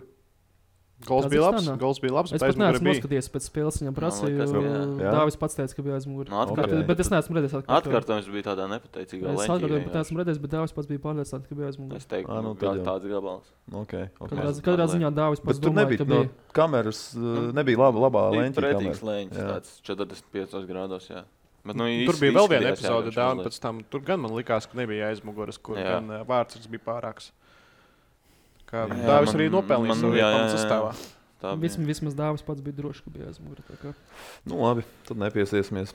[1.08, 1.68] Gols bija labs.
[1.80, 2.34] Gols bija labs.
[2.36, 4.48] Es pat neesmu noskatījies pēc spēles, viņam Man prasīja.
[5.00, 6.28] Dāvis pats teica, ka bija aizmugurē.
[6.30, 6.50] Nu, Ok.
[6.52, 7.64] atkārt, Bet, bet es neesmu redzējis.
[7.72, 10.04] Atkārtojums bija tādā nepateicīgā Es leņķī atkārtoju, bet vienkārši.
[10.04, 11.96] esmu redzējis, bet Dāvis pats bija pārliecināts, ka bija aizmugurē.
[11.96, 12.86] Es teiktu, Ā, nu ka tad jau.
[12.90, 13.48] tāds gabals.
[13.72, 14.38] Okay, okay.
[14.38, 16.30] Katrā, katrā ziņā Dāvis pats tur domāja, nebija ka no bija.
[16.54, 18.60] kameras, uh, nebija laba, labā Bija leņķa.
[18.60, 19.48] pretīgs Jā.
[19.56, 21.08] tāds 45 grādos.
[21.10, 21.24] Jā.
[21.66, 23.82] Bet, nu, Tur bija vēl viena epizode, mazliet- pēc tam.
[23.90, 27.32] Tur gan man likās, ka nebija aizmugures, kur gan uh, vārds bija pārāks.
[28.70, 30.92] Kā Jā, Dāvis man- arī nopelnīja savu vietu sastāvā.
[31.40, 31.62] Tā bija.
[31.64, 33.94] Vismaz, vismaz Dāvis pats bija drošs, ka bija aizmugurē.
[34.46, 35.94] Nu, labi, tad nepiesiesimies.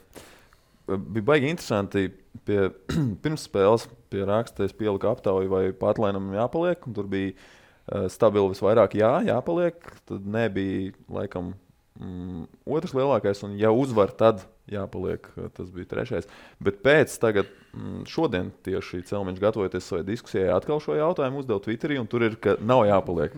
[0.89, 2.09] Bija baigi interesanti.
[2.45, 2.71] Pie,
[3.23, 6.83] pirms spēles pie raksta es pieliku aptauju, vai patlēnam jāpaliek.
[6.97, 9.79] Tur bija uh, stabili visvairāk jā, jāpaliek.
[10.09, 11.55] Tad nebija laikam
[12.01, 15.29] mm, otrs lielākais, un ja uzvar, tad jāpaliek.
[15.37, 16.29] uh, Tas bija trešais.
[16.63, 22.01] Bet pēc tagad, mm, šodien tieši Celmiņš gatavoties savai diskusijai, atkal šo jautājumu uzdeva Twitterī,
[22.01, 23.37] un tur ir, ka nav jāpaliek.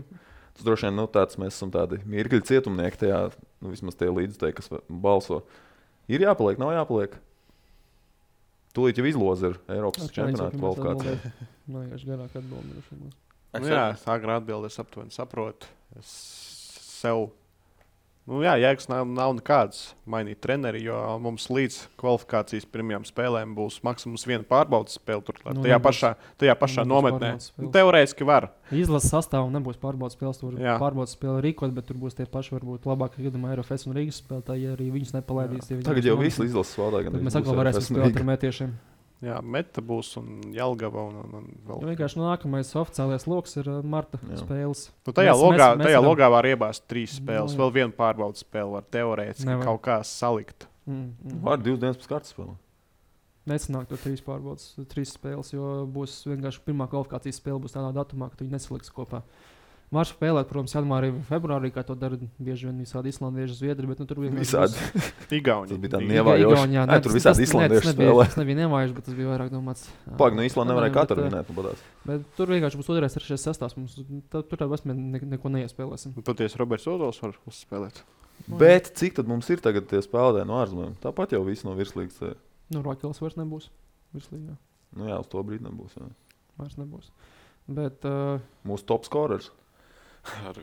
[0.56, 3.20] Tas droši vien nu, tāds, mēs esam tādi mirkļi cietumnieki tajā,
[3.60, 5.42] nu, vismaz tie līdzekļi, kas balso.
[6.08, 7.18] Ir jāpaliek, nav jāpaliek.
[8.76, 11.34] Tūlīt jau izlozi ir Eiropas čempionāta kvalifikācija.
[11.66, 12.82] Man vienkārši garāk atbildēju.
[13.56, 15.68] Es Nu, jā, tā agrā atbildē es aptuveni saprotu.
[15.96, 16.10] Es
[17.00, 17.30] sev.
[18.26, 23.76] Nu, jā, jēgas nav, nav nekādas mainīt treneri, jo mums līdz kvalifikācijas pirmajām spēlēm būs
[23.86, 25.22] maksimums viena pārbaudas spēle.
[25.22, 26.10] Turklāt Nu, tajā nebūs- pašā,
[26.42, 27.30] tajā pašā nometnē.
[27.62, 28.48] Nu, Teorētiski var.
[28.74, 30.40] Izlases sastāvā nebūs pārbaudas spēles.
[30.42, 30.74] Tur Jā.
[30.82, 34.66] pārbaudas spēle rīkot, bet tur būs tie paši, varbūt labākie gadījumā Eiropas un Rīgas spēlētāji,
[34.66, 35.70] ja arī viņus nepalaidīs.
[35.70, 36.74] ja Tagad būs jau viss izlases.
[36.74, 38.74] Tad mēs atkal varēsim spēlēt ar metiešiem.
[39.24, 41.06] Jā, Meta būs un Jālgava.
[41.08, 41.78] Un, un, un vēl.
[41.80, 44.42] Nu, vienkārši no nākamais oficiālais lokus ir uh, Marta Jā.
[44.42, 44.90] spēles.
[45.06, 47.54] Nu, tajā Mēs- logā, mēs- mēs tajā varam- logā var iebāzt trīs spēles.
[47.54, 47.62] Nu, jā.
[47.64, 49.64] vēl vienu pārbaudas spēli var teorētiski Nevar.
[49.70, 50.66] kaut kā salikt.
[50.86, 51.40] Mm, mm.
[51.48, 52.56] Var divas dienas pēc kārtas spēlēt.
[53.46, 58.28] Nesanāk to trīs pārbaudas, trīs spēles, jo būs vienkārši pirmā kvalifikācijas spēle būs tādā datumā,
[58.30, 59.22] ka viņi nesaliks kopā.
[59.94, 64.06] Var spēlēt, protams, janvārī, februārī, kā to dara bieži vien visādi islandieši, zviedri, bet nu,
[64.10, 65.04] tur vienkārši Visādi.
[65.38, 65.68] Igauni.
[65.70, 66.56] Tas bija tā Iga- Nievajoši.
[66.56, 68.24] Igaunijā, Ai, ne, tur visādi islandieši spēlē.
[68.26, 69.84] Tas nebija nevajag, bet tas bija vairāk domāts.
[70.08, 71.52] Pagaidām, no Īslandes nevarēja katru ā, vinēt.
[71.52, 71.84] nu, badās.
[72.10, 73.76] Bet tur vienkārši būs otrais, trešais sastāvs.
[73.78, 73.94] Mums,
[74.34, 74.96] tā, tur tā mēs ne,
[75.36, 76.16] neko neiespēlēsim.
[76.18, 78.02] Nu, Toties Roberts Odols var uzspēlēt.
[78.50, 80.96] Bet cik tad mums ir tagad tie spēlētāji no ārzemēm?
[81.00, 82.18] Tāpat jau viss no virslīgas.
[82.26, 82.34] eh,
[82.74, 83.70] Nu, Rokels vairs nebūs.
[84.18, 84.58] Virslīgā.
[84.98, 85.94] Nu jā, uz to brīdi nebūs.
[85.94, 86.10] Jā.
[86.58, 87.12] Vairs nebūs.
[87.70, 89.52] Bet uh, Mūsu top scorers.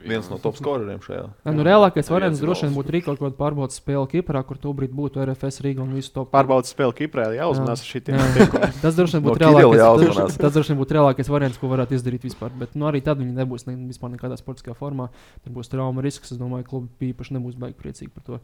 [0.04, 1.24] Viens no top skoreriem šajā.
[1.46, 4.92] Nē, nu, reālākais variants droši vien būtu rīkot kaut kādu pārbaudas spēli Kiprā, kur tobrīd
[4.96, 8.20] būtu RFS Rīga un visu to Pārbaudas spēle Kiprā, jāuzmanās ar šitiem.
[8.84, 12.52] Tas droši vien būtu reālākais, tas droši vien būtu reālākais variants, ko varētu izdarīt vispār.
[12.60, 15.10] Bet nu, arī tad viņi nebūs ne, vispār nekādā sportiskā formā.
[15.46, 16.36] Tur būs trauma risks.
[16.36, 18.42] Es domāju, ka klubi īpaši nebūs baigi priecīgi par to.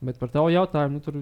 [0.00, 1.20] Bet par tavu jautājumu, nu, tur,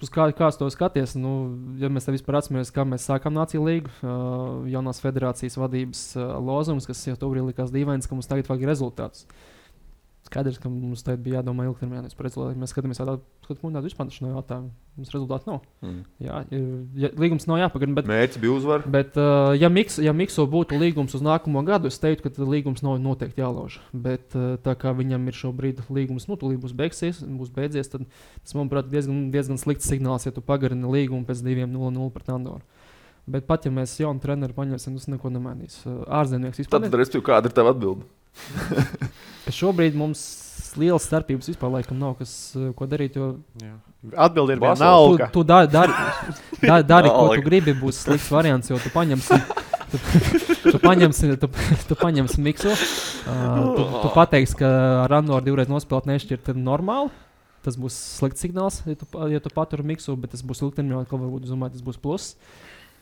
[0.00, 1.32] uz kā, kāds to skaties, nu,
[1.80, 6.34] ja mēs te vispār atceramies, kā mēs sākām Nāciju līgu, uh, jaunās federācijas vadības uh,
[6.40, 9.26] lozungs, kas jau tobrīd likās dīvains, ka mums tagad vajag rezultātus.
[10.26, 12.60] Skaidrs, ka mums tagad bija jādomā ilgtermiņā nevis rezultātiem.
[12.60, 13.14] Mēs skatāmies tādā
[13.46, 14.68] skatījumā, vispār no jautājuma.
[14.98, 15.62] Mums rezultātu nav.
[15.80, 16.02] Mm.
[16.20, 16.66] Jā, ir,
[17.00, 17.96] ja, līgums nav jāpagarina.
[17.96, 18.84] Bet, Mērķis bija uzvar.
[18.84, 22.84] Bet, uh, ja, miks, ja Mikso būtu līgums uz nākamo gadu, es teiktu, ka līgums
[22.84, 23.78] nav noteikti jālauž.
[23.96, 28.04] Bet, uh, tā kā viņam ir šobrīd līgums, nu, tūlīt būs beigsies, būs beidzies, tad
[28.04, 32.86] tas, manuprāt, ir diezgan, diezgan slikts signāls, ja tu pagarini līgumu pēc 2-0-0 pret Andoru.
[33.30, 35.80] Bet pat ja mēs jaunu treneru paņemsim, tas neko nemainīs.
[35.86, 36.82] Ārzemnieks vispār.
[36.82, 38.08] Tad, respektīvi, kāda ir tava atbilde?
[39.60, 40.22] Šobrīd mums
[40.78, 43.16] lielas starpības vispār laikam nav, kas, uh, ko darīt.
[43.18, 43.32] Jo.
[44.14, 44.84] Atbilde ir Basel.
[44.84, 45.30] tu, vienalga.
[45.34, 45.94] tu dari, dari,
[46.62, 49.40] dari, dari ko tu gribi, būs slikts variants, jo tu paņemsi.
[49.90, 49.98] Tu,
[50.70, 51.50] tu paņemsi, tu,
[51.88, 52.70] tu paņemsi miksu.
[52.70, 54.70] Uh, tu, tu pateiksi, ka
[55.04, 57.10] ar Andoru divreiz nospēlēt nešķirt ir normāli.
[57.66, 61.18] Tas būs slikts signāls, ja tu, ja tu paturi miksu, bet tas būs ilgtermiņā, ka
[61.18, 62.38] varbūt domāju, tas būs pluss.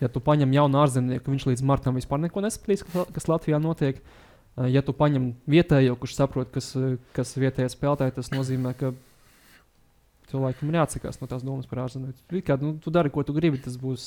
[0.03, 4.01] Ja tu paņem jaunu ārzemnieku, viņš līdz martam vispār neko nespēlīs, kas, kas Latvijā notiek.
[4.01, 4.28] Uh,
[4.67, 6.73] Ja tu paņem vietējo, kurš saprot, kas,
[7.15, 8.91] kas vietējais spēlētājs, tas nozīmē, ka
[10.33, 12.11] cilvēkam ir jāatsakās no tās domas par.
[12.11, 14.05] It Kā, nu, tu dari, ko tu gribi, tas būs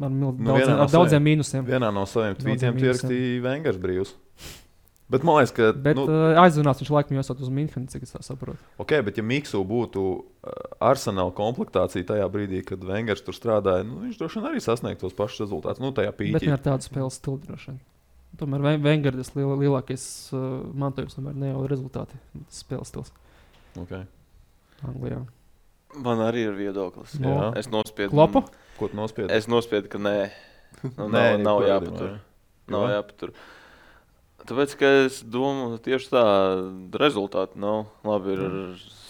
[0.00, 1.66] ar, mil, Nu, vienā no daudziem mīnusiem.
[1.68, 2.88] Vienā no saviem tvītiem mīnusiem.
[2.88, 4.14] ierakstīja Vengers brīvs.
[5.14, 5.68] Bet man liekas, ka.
[5.76, 8.58] Bet nu, uh, aizvunās viņš laikam jau uz Münchenu, cik es saprotu.
[8.80, 14.00] Ok, bet ja Miksu būtu uh, arsenāla komplektācija tajā brīdī, kad Vengers tur strādāja, nu,
[14.06, 15.82] viņš droši vien arī sasniegtu tos pašus rezultātus.
[15.84, 16.54] Nu, tajā Bet ne pīķī.
[16.56, 17.82] ar tādu spēles stilu droši vien.
[18.40, 20.42] Tomēr Vengardas liel, lielākais uh,
[20.74, 22.18] mantojums tomēr ne jau rezultāti,
[22.50, 23.12] spēles stils
[23.78, 24.04] Okay.
[24.86, 25.20] Anglijā.
[26.04, 27.16] Man arī ir viedoklis.
[27.22, 27.30] No.
[27.30, 27.46] Jā.
[27.58, 28.12] Es nospiedu.
[28.14, 28.44] Klopa?
[28.78, 29.30] Ko tu nospiedi?
[29.34, 30.16] Es nospiedu, ka nē.
[30.98, 32.16] Nu, Nē, nav, nav jāpatur.
[32.70, 32.92] Nav Jo?
[32.96, 33.32] jāpatur.
[34.44, 36.24] Tāpēc, ka es domāju, tieši tā,
[37.00, 38.34] rezultāti nav labi.
[38.34, 38.56] Ir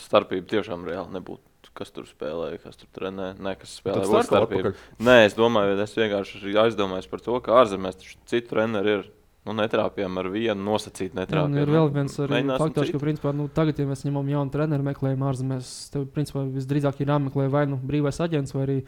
[0.05, 1.43] starpība tiešām reāli nebūtu.
[1.75, 4.05] Kas tur spēlēja, kas tur trenē, ne kas spēlē.
[4.05, 4.71] Tad būtu starko starpība.
[4.71, 5.05] atpakaļ.
[5.09, 7.99] Nē, es domāju, es vienkārši aizdomājos par to, ka ārzemēs
[8.31, 9.13] citu treneru ir.
[9.45, 11.57] Nu, netrāpījām ar vienu, nosacīt, Jā, un netrāpījām.
[11.61, 15.73] ir vēl viens faktors, ka, principā, nu, tagad, ja mēs ņemam jaunu treneru, meklējam ārzemēs,
[15.93, 18.79] tad, principā, visdrīzāk ir jāmeklē vai nu brīvais aģents, vai arī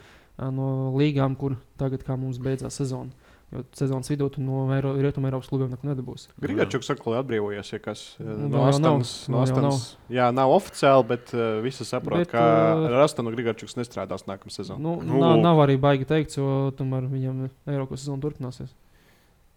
[0.57, 3.13] no līgām, kur tagad, kā mums beidzās sezona.
[3.55, 6.33] Jo sezonas vidū tu no Eiro, Rietumē Eiropas klubiem neko nedabūsi.
[6.43, 7.69] Grigārčuks saka, ka atbrīvojies.
[7.77, 8.65] Ja kas, eh, Nu, no.
[8.67, 13.31] Astonas, no Astonas, jā, nav oficiāli, bet uh, visi saprot, Bet, ka ā, ar Astonu
[13.37, 14.81] Grigārčuks nestrādās nākamā sezonā.
[14.83, 15.21] Nu, Nu.
[15.23, 18.75] nav, nav arī baigi teikt, jo tomēr viņam Eiropas sezona turpināsies.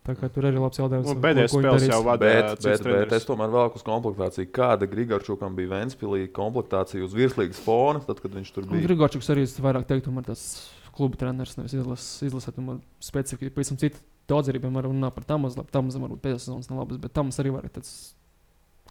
[0.05, 1.09] Tā kā tur arī ir labs jautājums.
[1.09, 3.13] Nu, Pēdējais spēles jau vada Bet, bet, bet treneris.
[3.19, 4.47] es tomēr vēlos uz komplektāciju.
[4.55, 8.85] Kāda Grigārčukam bija Vēnspīlī komplektācija uz virslīgas fona, tad, kad viņš tur bija?
[8.87, 10.45] Grigorčuks arī vairāk teiktu, tomēr tas
[10.99, 14.01] kluba treneris nevis izlases, izlasē, tomēr specifika, pavisam cita.
[14.29, 17.15] Daudz arī, piemēram, runā par tam mazliet, tam mazliet varbūt pēdējās sezonas nav labas, bet
[17.15, 17.93] tam arī var tāds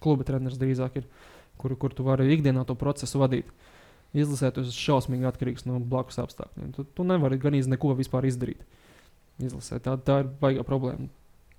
[0.03, 1.05] kluba treneris drīzāk ir,
[1.61, 3.53] kur, kur tu vari ikdienā to procesu vadīt.
[4.17, 6.73] Izlasē tu esi šausmīgi atkarīgs no blakus apstākļiem.
[6.75, 8.65] Tu, tu nevari gan īsti neko vispār izdarīt.
[9.39, 11.07] Izlasē tā, tā ir baigā problēma.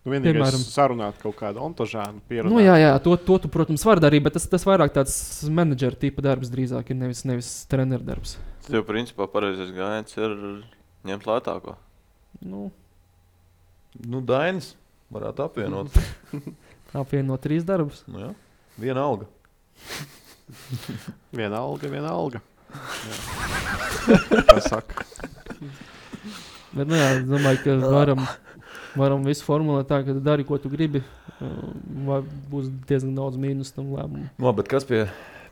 [0.01, 2.49] Nu, Vienīgais piemēram- sarunāt kaut kādu ontožānu pieredzi.
[2.49, 5.13] Nu, jā, jā to, to tu, protams, vari darīt, bet tas, tas vairāk tāds
[5.53, 8.39] menedžera tipa darbs drīzāk ir nevis, nevis treneru darbs.
[8.65, 10.37] Tas jau principā pareizais gājiens ir
[11.11, 11.77] ņemt lētāko.
[12.41, 12.71] Nu,
[14.07, 14.77] Nu, Dainis
[15.13, 15.97] varētu apvienot.
[17.03, 18.05] apvienot trīs darbus.
[18.07, 18.29] Nu, jā.
[18.79, 19.27] Viena alga.
[21.35, 22.41] Viena alga, viena alga.
[24.47, 25.05] Tā saka.
[26.71, 28.23] Bet, nu, jā, domāju, ka varam,
[28.96, 31.03] varam visu formulēt tā, ka dari, ko tu gribi.
[31.40, 31.46] uh,
[32.07, 34.29] Vai būs diezgan daudz mīnus tam lēmumam.
[34.40, 35.07] No, kas pie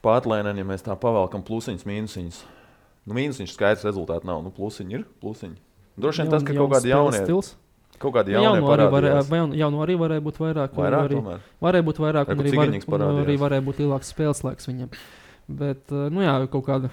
[0.05, 2.43] pārlēniem, ja mēs tā pavelkam plusiņus, mīnusiņus?
[3.09, 4.43] Nu, mīnusiņš skaidrs rezultāti nav.
[4.45, 5.57] Nu, plusiņi ir plusiņi.
[5.99, 7.55] Droši vien tas, ka kaut kādi jaunie, stils.
[7.99, 10.77] kaut kādi Jā, jaunie jaunu arī, varēja, jaunu- jaunu arī varēja būt vairāk.
[10.77, 11.41] Vairāk arī, tomēr.
[11.65, 14.91] varēja būt vairāk, Vai un arī, var, un arī varēja būt lielāks spēles laiks viņam.
[15.49, 16.91] Bet, uh, nu jā, kaut kāda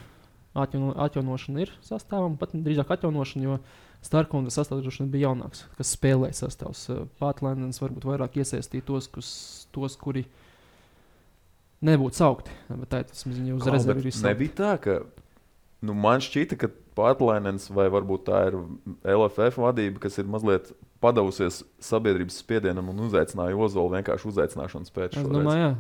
[0.55, 3.60] atjauno, atjaunošana ir sastāvama, pat drīzāk atjaunošana, jo
[4.12, 6.86] Droši vien bija jaunāks, kas spēlēja sastāvs.
[7.22, 9.30] Pātlēnens varbūt vairāk iesaistīja tos, kas,
[9.76, 10.26] tos kuri
[11.86, 12.56] nebūtu saukti.
[12.70, 14.32] Bet tā ir tas, kas viņu uz Klau, rezervi bet ir izsaukti.
[14.32, 14.98] Nebija tā, ka
[15.86, 18.56] nu, man šķita, ka Pārlēnens vai varbūt tā ir
[19.04, 20.70] LFF vadība, kas ir mazliet
[21.04, 25.18] padavusies sabiedrības spiedienam un uzaicināja Ozolu vienkārši uzaicināšanas pēc
[25.60, 25.74] jā.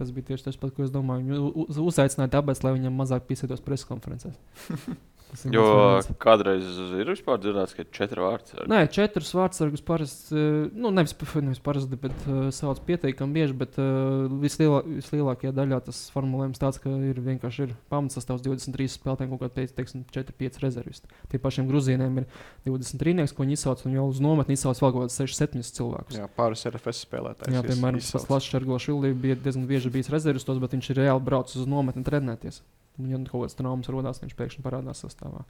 [0.00, 1.26] Tas bija tieši tas pats, ko es domāju.
[1.28, 4.36] Viņu uzaicināja tāpēc, lai viņam mazāk piesētos preses konferencēs.
[5.52, 6.66] Jo kādreiz
[6.98, 8.64] ir vispār dzirdēts, ka ir četri vārdi.
[8.70, 13.78] Nē, četrus vārdsargus parasti, eh, nu, nevis, nevis parasti, bet uh, sauc pietiekami bieži, bet
[13.80, 19.44] uh, vislielā, vislielākajā daļā tas formulējums tāds, ka ir vienkārši ir pamatsastāvs 23 spēlētājiem, kaut
[19.46, 21.14] kādā, teiksim, 4-5 rezervisti.
[21.30, 22.28] Tie pašiem gruzīniem ir
[22.66, 26.18] 23, ko viņi izsauc, un jau uz nometni izsauc vēl kaut kādus 6-7 cilvēkus.
[26.20, 27.54] Jā, pāris RFS spēlētājs.
[27.54, 31.70] Jā, piemēram, Latvijas Čerglašvili bija diezgan bieži bijis rezervistos, bet viņš ir reāli braucis uz
[31.70, 32.62] nometni trenēties.
[33.08, 35.44] Ja nu kaut kāds traumas rodas, viņš pēkšņi parādās sastāvā.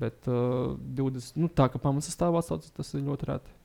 [0.00, 3.56] Bet uh, 20, nu, tā kā pamatsastāvā atsaucas, tas ir ļoti reti.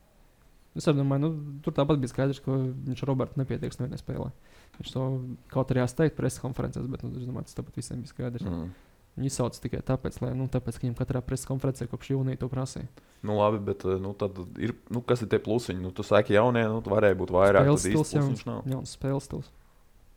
[0.76, 4.32] Es domāju, nu, tur tāpat bija skaidrs, ka viņš ar Robertu nepietieks nevienai spēlē.
[4.76, 5.06] Viņš to
[5.54, 8.44] kaut arī teikt preses konferencēs, bet nu, es domāju, tas tāpat visiem bija skaidrs.
[8.44, 8.74] Mm.
[9.16, 12.50] Viņi izsauca tikai tāpēc, lai, nu, tāpēc, ka viņam katrā preses konferencē kopš jūnija to
[12.52, 12.90] prasīja.
[13.24, 14.12] Nu, labi, bet nu,
[14.60, 15.80] ir, nu, kas ir tie plusiņi?
[15.80, 17.70] Nu, tu saki, jaunie, nu, varēja būt vairāk.
[17.80, 18.68] Spēles stils, nav.
[18.68, 19.48] jauns spēles stils.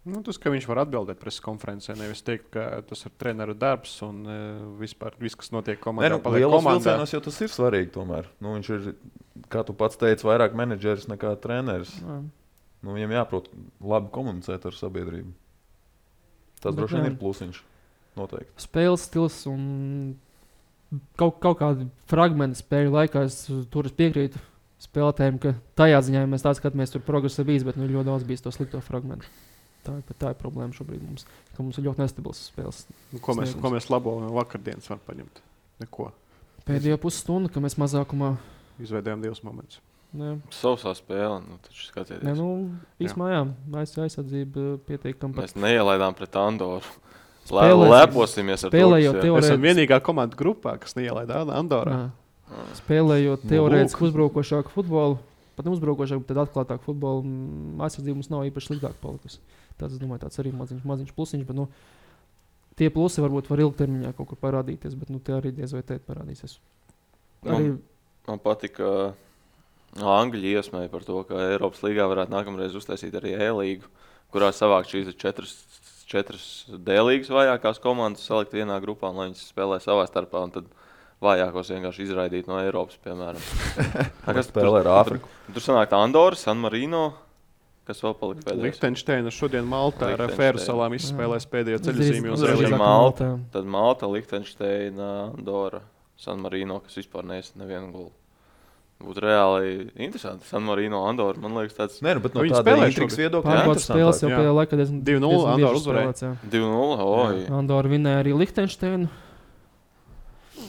[0.09, 3.97] Nu, tas, ka viņš var atbildēt preses konferencē, nevis teikt, ka tas ir treneru darbs
[4.07, 4.37] un uh,
[4.81, 7.91] vispār viss, kas notiek Nē, komandā, nu, paliek lielos vilcienos jau tas ir svarīgi.
[7.97, 8.31] Tomēr.
[8.45, 8.87] Nu, viņš ir,
[9.53, 11.93] kā tu pats teici, vairāk menedžeris nekā treneris.
[12.01, 12.21] Jā.
[12.87, 13.51] Nu, viņam jāprot
[13.83, 15.35] labi komunicēt ar sabiedrību.
[16.63, 17.65] Tas Bet droši vien ir plusiņš.
[18.19, 18.55] Noteikti.
[18.59, 19.61] spēles stils un
[21.21, 23.27] kaut, kaut kādi fragmenti spēļu laikā.
[23.29, 24.41] Es tur piekrītu
[24.83, 28.27] spēlētājiem, ka tajā ziņā ja mēs tā skatāmies, tur progresa bijis, bet nu, ļoti daudz
[28.27, 29.31] bijis to slikto fragmentu.
[29.89, 31.25] Tā, ir- tā ir problēma šobrīd mums,
[31.57, 32.83] ka mums ir ļoti nestabils spēles.
[33.13, 33.63] Nu, Ko mēs, sniegums.
[33.65, 35.41] ko mēs labo no vakardienas varam paņemt?
[35.81, 36.11] Neko.
[36.69, 38.35] Pēdējo pusstundu, kad mēs mazākumā.
[38.85, 39.81] Izveidojām divus momentus.
[40.53, 42.23] Sausā spēle, nu, taču skatieties.
[42.25, 42.71] ne, nu,
[43.01, 43.41] īsumā, jā,
[43.81, 45.35] aiz, aizsardzība pietiekami.
[45.35, 46.83] pat- Mēs neielaidām pret Andoru.
[47.51, 49.21] Le, Spēlēsim- leposimies ar spēlējot to.
[49.23, 51.93] tev- Mēs esam Teorētiski- vienīgā komanda grupā, kas neielaida Andorā.
[51.97, 52.11] Jā.
[52.77, 55.19] Spēlējot Nu, teorētiski uzbrukošāku futbolu,
[55.57, 59.39] pat ne uzbrukošāku, bet tādu atklātāku futbolu, mm, aizsardzība mums nav īpaši sliktāka palikusi.
[59.79, 61.47] Tas, domāju, tāds arī maziņš, maziņš plusiņš.
[61.49, 61.69] Bet, nu,
[62.79, 66.07] tie plusi varbūt var ilgtermiņā kaut kur parādīties, bet nu, tie arī diez vai teikt
[66.09, 66.59] parādīsies.
[67.47, 67.79] Arī, Man,
[68.29, 68.93] man patika
[69.99, 73.89] Angļu iesmēja par to, ka Eiropas līgā varētu nākamreiz uztaisīt arī E-līgu,
[74.35, 75.55] kurā savākt šīs četras,
[76.11, 80.45] četras D-līgas vājākās komandas, salikt vienā grupā, lai viņas spēlē savā starpā.
[80.45, 80.69] un tad
[81.19, 83.43] Vājākos vienkārši izraidīt no Eiropas, piemēram.
[84.23, 85.27] Tā, Kas spēlē ar Āfriku?
[85.49, 87.09] Tur, tur sanāk Andorra, San Marino,
[87.89, 88.65] kas vēl palika pēdējais.
[88.67, 90.39] Liechtensteina šodien Maltā ar Lichtensteina.
[90.39, 93.33] Fēru salām izspēlēs pēdējo ceļzīmi uz drīzāk Malta.
[93.55, 95.81] Tad Malta, Liechtensteina, Andorra,
[96.21, 98.11] San Marino, kas vispār neesat nevienu gulu.
[98.99, 100.43] Būtu reāli interesanti.
[100.51, 103.21] San Marino, Andorra, man liekas, tāds nu, no Viņi tāda spēlē intrigas šogad.
[103.23, 103.53] viedokļa.
[103.55, 104.39] Pārbaudas spēles jau Jā.
[104.41, 106.09] pēdējā laikā diezgan 2:0 diezgan Andorra uzvarēja.
[106.09, 106.33] spēlēts, jā.
[106.51, 107.07] 2-0.
[107.07, 107.45] Oi.
[107.61, 109.09] Andorra vinēja arī Liechtensteinu.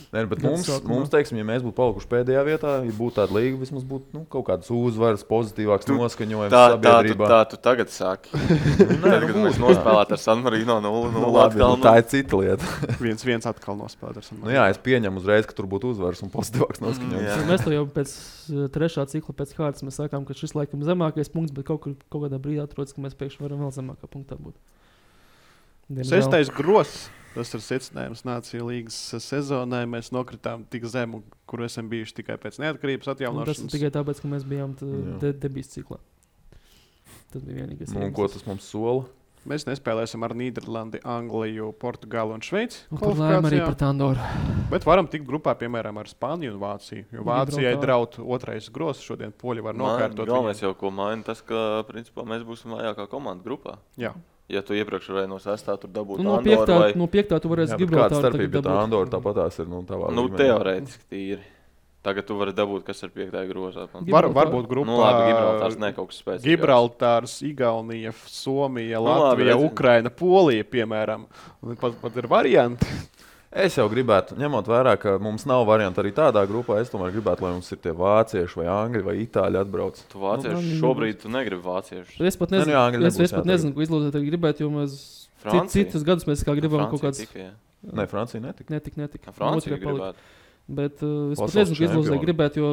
[0.09, 0.89] Nē, bet mums, sākumā.
[0.89, 4.23] mums, teiksim, ja mēs būtu palikuši pēdējā vietā, ja būtu tāda līga, vismaz būtu nu,
[4.33, 8.31] kaut kādas uzvaras, pozitīvāks Tu- noskaņojums Tā, tā, tu, tā tu tagad saki.
[9.03, 11.11] Nē, Tad, nu, mēs nospēlējām ar San Marino 0-0.
[11.19, 12.71] Nu, labi, atkal, nu, tā ir cita lieta.
[13.05, 14.33] viens viens atkal nospēlēts.
[14.39, 17.29] Nu, jā, es pieņemu uzreiz, ka tur būtu uzvaras un pozitīvāks noskaņojums.
[17.29, 17.37] jā.
[17.51, 21.53] Mēs jau pēc uh, trešā cikla, pēc kārtas, mēs sakām, ka šis laikam zemākais punkts,
[21.53, 24.57] bet kaut, kur, kaut kādā brīdī atrodas, ka mēs pēkšņi varam vēl zemākā punktā būt.
[26.05, 27.09] Sestais grozs.
[27.35, 29.83] Tas ir secinājums Nācijas līnijas sezonai.
[29.89, 33.71] Mēs nokritām tik zemu, kur esam bijuši tikai pēc neatkarības Un Tas atjaunošanas.
[33.75, 34.73] tikai tāpēc, ka mēs bijām
[35.21, 35.99] de, debijas ciklā.
[37.29, 37.93] Tas bija vienīgais.
[37.93, 39.05] Nu, un ko tas mums sola?
[39.47, 42.81] Mēs nespēlēsim ar Nīderlandi, Angliju, Portugālu un Šveici.
[42.91, 44.25] Laimi arī par Tandoru.
[44.69, 47.05] Bet varam tikt grupā, piemēram, ar Spāniju un Vāciju.
[47.13, 49.05] Jo Vācijai draud otrais grozs.
[49.05, 50.27] Šodien poļi var nokārtot.
[50.27, 53.77] Galvenais jau, ko maina, tas, ka principā, mēs būsim vājākā komanda grupā.
[54.01, 54.11] Jā.
[54.49, 56.89] Ja tu iepriekš varēji no sestā tur dabūt Nu, no, Andoru piektā, vai...
[56.97, 58.77] no piektā tu varēsi bet Gibraltāru starpība, tagad ja tā.
[58.87, 59.67] Andorra tāpat tās ir?
[59.69, 61.41] Nu, tavā Nu, teorētiski tīri.
[61.99, 63.85] Tagad tu vari dabūt, kas ir piektajā grozā.
[63.91, 66.45] Var, varbūt grupā Nu, labi, Gibraltārs ne kaut kas spēcīgs.
[66.47, 69.57] Gibraltārs, Igaunija, Somija, Nu, labi, Latvija.
[69.67, 71.27] Ukraina, Polija, piemēram.
[71.81, 72.87] Pat, pat ir varianti.
[73.49, 77.41] Es jau gribētu, ņemot vērā, ka mums nav variantu arī tādā grupā, es tomēr gribētu,
[77.47, 80.01] lai mums ir tie vācieši vai angļi vai itāļi atbrauc.
[80.11, 82.19] Tu vācieši Nu, šobrīd tu negribi vāciešus.
[82.29, 84.69] Es pat Ne, nu nezinu, jā, angļi es, es pat nezinu ko izlūdēt gribētu, jo
[84.75, 84.93] mēs
[85.41, 85.87] Francija.
[85.87, 87.55] citus gadus mēs kā gribam kaut Francija kāds tika, jā.
[87.89, 88.69] Nē, Francija netika.
[88.75, 89.25] netik, netik.
[89.33, 90.29] Francija gribētu.
[90.69, 92.21] Bet uh, es pat Pasaules nezinu, ko čempioni.
[92.27, 92.71] gribētu, jo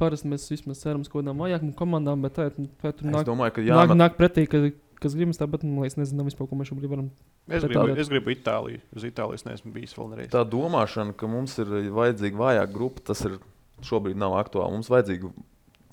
[0.00, 2.48] parasti mēs vismaz ceram uz kaut kādām vājākām komandām, bet tā,
[2.80, 4.62] tā tur Es nāk, domāju, ka nāk, jā, nāk pretī, ka,
[5.00, 7.10] kas gribas tāpat, man liekas, nezinām vispār, ko mēs šobrīd varam.
[7.48, 8.80] Es gribu, tā- es gribu Itāliju.
[8.96, 10.30] Uz Itālijas neesmu bijis vēl nereiz.
[10.32, 13.38] tā domāšana, ka mums ir vajadzīga vājāka grupa, tas ir
[13.82, 14.72] šobrīd nav aktuāli.
[14.72, 15.32] Mums vajadzīga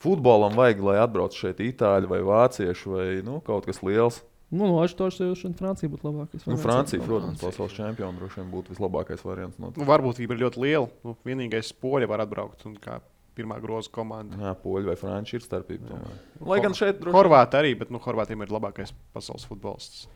[0.01, 4.21] futbolam, vajag, lai atbrauc šeit itāļi vai vācieši vai nu, kaut kas liels.
[4.51, 6.43] Nu, no Aštošas jau šodien Francija būtu labākais.
[6.49, 6.57] Nu.
[6.59, 9.55] Francija, protams, pasaules čempions droši vien būtu vislabākais variants.
[9.59, 10.89] No Nu, varbūtība ir ļoti liela.
[11.05, 12.65] Nu, vienīgais poļi var atbraukt.
[12.67, 12.99] Un kā
[13.37, 14.37] pirmā groza komanda.
[14.41, 15.99] Jā, poļi vai franči ir starpība.
[16.47, 20.07] Lai gan šeit droši Horvāti arī, bet nu, Horvātiem ir labākais pasaules futbolists.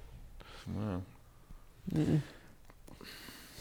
[0.66, 0.98] Jā.
[1.94, 2.24] Mm.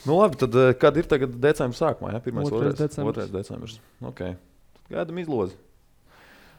[0.05, 2.13] Nu, labi, tad eh, kad ir tagad decembris sākumā?
[2.13, 2.21] Ja?
[2.21, 2.43] 1.
[2.45, 3.31] Otrais decembris.
[3.31, 3.31] decembris.
[3.31, 3.39] 2.
[3.39, 3.79] decembris.
[4.11, 4.37] Okay.
[4.93, 5.57] Gaidām izlozi.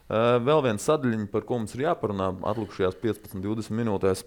[0.06, 4.22] Uh, vēl viena sadaļa, par ko mums ir jāparunā atlikušajās 15, 20 minūtēs.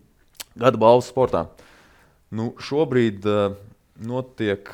[0.60, 1.44] Gada balvas sportā.
[2.32, 3.58] Nu, šobrīd uh,
[4.00, 4.72] notiek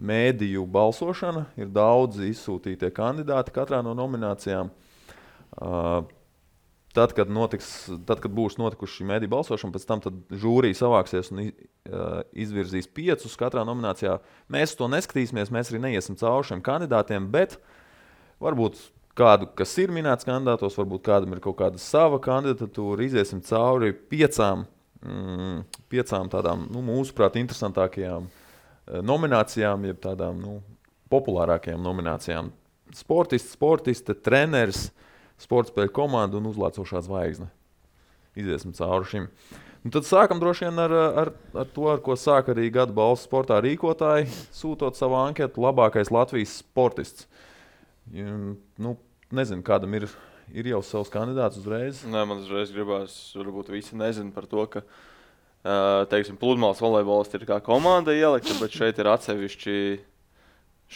[0.00, 1.46] mēdīju balsošana.
[1.60, 4.72] Ir daudzi izsūtītie kandidāti katrā no nominācijām.
[5.60, 6.08] Uh,
[6.90, 7.68] Tad, kad, notiks,
[8.02, 10.00] tad, kad būs notikusi šī mēdīņa balsošana, pēc tam
[10.42, 11.44] žūrija savāksies un
[12.34, 14.16] izvirzīs piecus katrā nominācijā.
[14.50, 17.60] Mēs to neskatīsimies, mēs arī neiesim cauri šiem kandidātiem, bet
[18.42, 18.80] varbūt
[19.20, 24.66] kādu, kas ir minēts kandidātos, varbūt kādam ir kaut kāda sava kandidatūra, iziesim cauri piecām,
[25.06, 25.62] mm,
[25.94, 28.26] piecām tādām, nu, mūsuprāt, interesantākajām
[29.06, 30.58] nominācijām, jeb tādām nu,
[31.12, 32.50] populārākajām nominācijām.
[32.96, 34.88] Sportists, sportiste, treneris,
[35.40, 37.50] sporta spēļu komanda un uzlācošā zvaigzne.
[38.38, 39.28] Iziesim cauri šim.
[39.80, 41.30] Nu, tad sākam droši vien ar, ar,
[41.62, 46.58] ar to, ar ko sāk arī gada balvas sportā rīkotāji, sūtot savu anketu labākais Latvijas
[46.60, 47.24] sportists.
[48.12, 48.96] Nu,
[49.32, 50.08] nezinu, kādam ir,
[50.52, 52.02] ir jau savs kandidāts uzreiz.
[52.04, 55.09] Nē, man uzreiz gribās, varbūt visi nezina par to, ka, ā,
[55.62, 59.78] teiksim, pludmales volejbolisti ir kā komanda ielikta, bet šeit ir atsevišķi,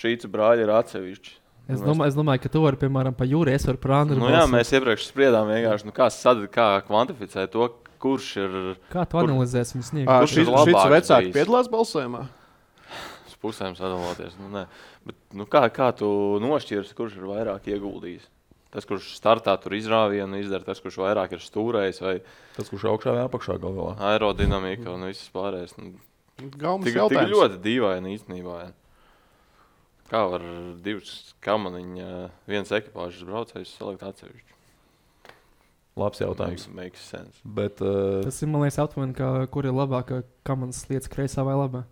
[0.01, 1.35] šīs brāļi ir atsevišķi.
[1.65, 4.19] Es domāju, es domāju, ka tu vari, piemēram, pa jūru, es varu Andru.
[4.21, 7.71] Nu, jā, mēs iepriekš spriedām vienkārši, nu, kā, sad, kā kvantificēt to,
[8.05, 8.57] kurš ir
[8.93, 10.11] Kā tu Kur- analizēsi viņu sniegt?
[10.11, 11.37] Kurš ir Šis labāks vecāks bijis?
[11.39, 12.27] piedalās balsojumā.
[13.45, 14.37] pusēm sadaloties.
[14.41, 14.63] Nu, nē.
[15.05, 16.07] Bet, nu, kā, kā tu
[16.41, 18.25] nošķirsi, kurš ir vairāk ieguldījis?
[18.75, 22.17] Tas, kurš startā tur izrāvienu izdara, tas, kurš vairāk ir stūrējis, vai
[22.57, 23.93] Tas, kurš augšā vai apakšā galvā.
[24.13, 25.77] aerodinamika un viss pārējais.
[25.79, 25.93] Nu,
[26.59, 27.31] Galvenais Tik, tik jautājums.
[27.31, 28.57] ļoti dīvaini īstenībā.
[28.65, 28.73] Ja.
[30.11, 30.43] Kā var
[30.83, 31.13] divus
[31.47, 32.09] kamaniņu,
[32.51, 34.54] viens ekipāžas braucējus salikt atsevišķi?
[35.95, 36.65] Labs jautājums.
[36.67, 37.39] Makes, makes sense.
[37.47, 39.15] Bet, uh, Tas ir, man liekas, aptuveni,
[39.55, 41.85] kur ir labākā komandas lietas, kreisā vai labā.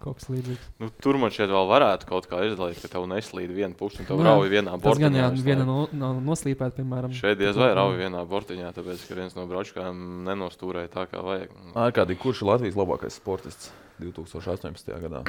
[0.00, 0.64] Kaut kas līdzīgs.
[0.80, 4.08] Nu, tur man šeit vēl varētu kaut kā izdalīt, ka tev neslīd viena puša un
[4.08, 5.44] tev Nu, rauj vienā Tas gan jā, bortiņā.
[5.44, 7.12] viena no, no noslīpēt, piemēram.
[7.14, 11.52] Šeit diez vai rauj vienā bortiņā, tāpēc, ka viens no braučkām nenostūrēja tā, kā vajag.
[11.68, 13.70] Nu, Ārkārtīgi, kurš ir Latvijas labākais sportists
[14.00, 14.96] 2018.
[15.04, 15.20] gadā?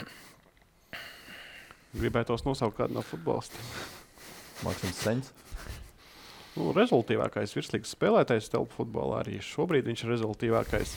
[1.91, 3.67] Gribētos nosaukt kādu no futbolistiem.
[4.63, 5.31] Maksims Seņš.
[6.51, 10.89] Nu, rezultātīvākais virslīgas spēlētājs telpu futbolā arī šobrīd viņš ir rezultātīvākais.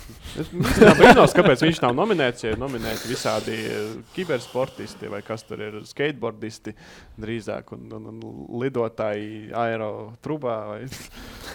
[0.42, 2.42] Es brīnos, kāpēc viņš nav nominēts.
[2.48, 6.74] Ir nominēti visādi eh, kibersportisti vai kas tur ir skateboardisti
[7.22, 8.34] drīzāk un, un, un
[8.64, 9.92] lidotāji aero
[10.26, 10.58] trubā.
[10.72, 10.82] Vai...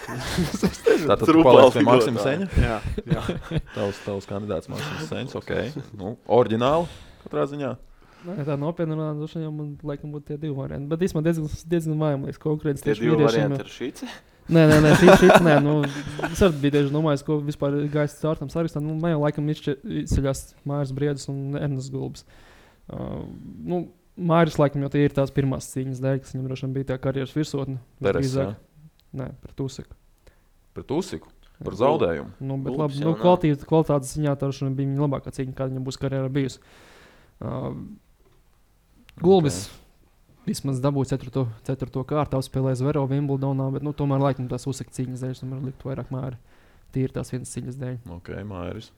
[1.09, 1.85] Tātad tu Trupā paliec pie.
[1.89, 2.49] Maksima Seņa.
[2.55, 2.79] jā,
[3.11, 3.27] jā.
[3.75, 5.37] Tavs, tavs kandidāts Maksims Seņš.
[5.43, 5.75] Okay.
[5.99, 6.87] Nu, oriģināli
[7.25, 7.75] katrā ziņā.
[8.27, 10.89] Nē, tā nopietni runājot, droši vien man laikam būtu tie divi varianti.
[10.91, 14.03] Bet īstenībā diezgan, diezgan vājams konkurence Tie divi varianti ir šīs.
[14.49, 15.75] Nē, nē, nē, šī, šī, nē nu,
[16.33, 18.87] es arī biju tieši domājis, ko vispār gājis caur tam sarakstām.
[18.87, 22.25] Nu, man jau laikam izceļas Māris Briedis un Ernsts Gulbs.
[22.89, 23.27] Uh,
[23.69, 23.83] nu,
[24.17, 26.99] Māris laikam jau tie ir tās pirmās cīņas dēļ, kas viņam droši vien bija tā
[26.99, 27.77] karjeras virsotne.
[28.03, 28.33] Peres.
[29.15, 29.95] Nē, par Tusiku.
[30.75, 31.31] Pret Usiku.
[31.59, 32.31] Par zaudējumu.
[32.39, 35.87] Nu, bet Gulbis labi, nu, kvalitātes, kvalitātes ziņā tā bija viņa labākā cīņa, kāda viņam
[35.87, 36.61] būs karjerā bijusi.
[37.39, 37.73] Uh,
[39.23, 40.51] Gulbis okay.
[40.51, 41.45] vismaz dabūja 4.
[41.67, 42.05] 4.
[42.07, 46.13] kārtu, spēlēja Zvero Wimbledonā, bet nu, tomēr laikam tās uzsaka cīņas dēļ, tomēr liktu vairāk
[46.13, 46.39] māri.
[46.95, 47.99] Tīri tās vienas cīņas dēļ.
[48.15, 48.89] Ok, Mairis.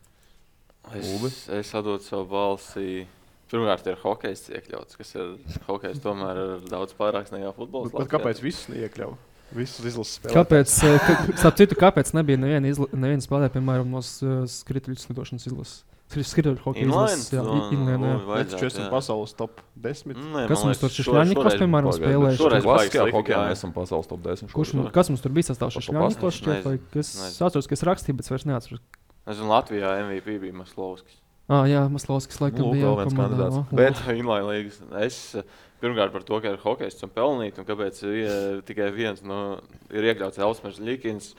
[0.95, 1.31] Es, Ulbi?
[1.59, 3.03] es atdodu savu balsi.
[3.51, 5.33] Pirmkārt, ir hokejs iekļauts, kas ir
[5.67, 7.91] hokejs tomēr ir daudz pārāks nekā futbols.
[7.91, 9.17] Bet, bet kāpēc visus neiekļauj?
[9.51, 10.37] Visus izlases spēlētājus.
[10.37, 13.99] Kāpēc, eh, starp citu, kāpēc nebija neviena, izla, neviena spēlētāja, piemēram, no
[14.47, 15.81] skrituļu slidošanas izlases?
[16.11, 17.07] Skri- Skrituļu hokeja Inline?
[17.07, 18.15] izlases, jā, No, i- inline, jā.
[18.19, 18.89] oi, Mēs esam vajadzētu, jā.
[18.91, 20.17] pasaules top 10.
[20.19, 21.31] Nē, Kas mums tur šoreiz-
[21.61, 24.51] piemēram, bet Šoreiz Klasiskajā hokejā mēs esam pasaules top 10.
[24.51, 24.91] Kurš, šoreiz.
[24.91, 25.79] kas mums tur bija sastāvs?
[25.79, 27.27] Nezinu.
[27.31, 28.79] Es atceros, ka es rakstīju, bet es vairs neatceros.
[29.27, 31.15] Nezinu, Latvijā MVP bija Maslovskis.
[31.49, 32.95] Ah, jā, Maslovskis laikam Nu, lūk, bija.
[33.01, 33.65] viens kandidāts.
[33.71, 34.77] Bet Inline līgas.
[35.01, 35.35] Es
[35.81, 39.59] pirmkārt par to, ka ir hokejs un pelnīt, un kāpēc ir tikai viens no,
[39.89, 41.35] ir iekļauts Elsmers Likins.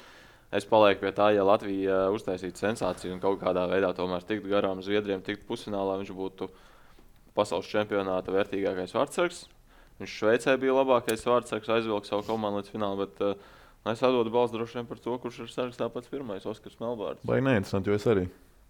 [0.53, 4.51] Es palieku pie tā, ja Latvija eh, uztaisītu sensāciju un kaut kādā veidā tomēr tiktu
[4.53, 6.51] garām Zviedriem, tiktu pusfinālā, viņš būtu
[7.37, 9.47] pasaules čempionāta vērtīgākais vārdsargs.
[10.03, 13.01] Viņš Šveicē bija labākais vārdsargs, aizvilka savu komandu līdz finālam.
[13.07, 16.77] Bet, uh, Es atdodu balstu droši vien par to, kurš ir sarakstā pats pirmais, Oskars
[16.79, 17.25] Melbārds.
[17.27, 18.29] baigi neinteresanti, jo es arī.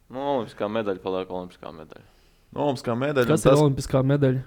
[0.09, 2.07] Nu, olimpiskā medaļa paliek olimpiskā medaļa.
[2.57, 3.29] Olimpiskā medaļa.
[3.29, 4.41] Kas un ir tas- olimpiskā medaļa?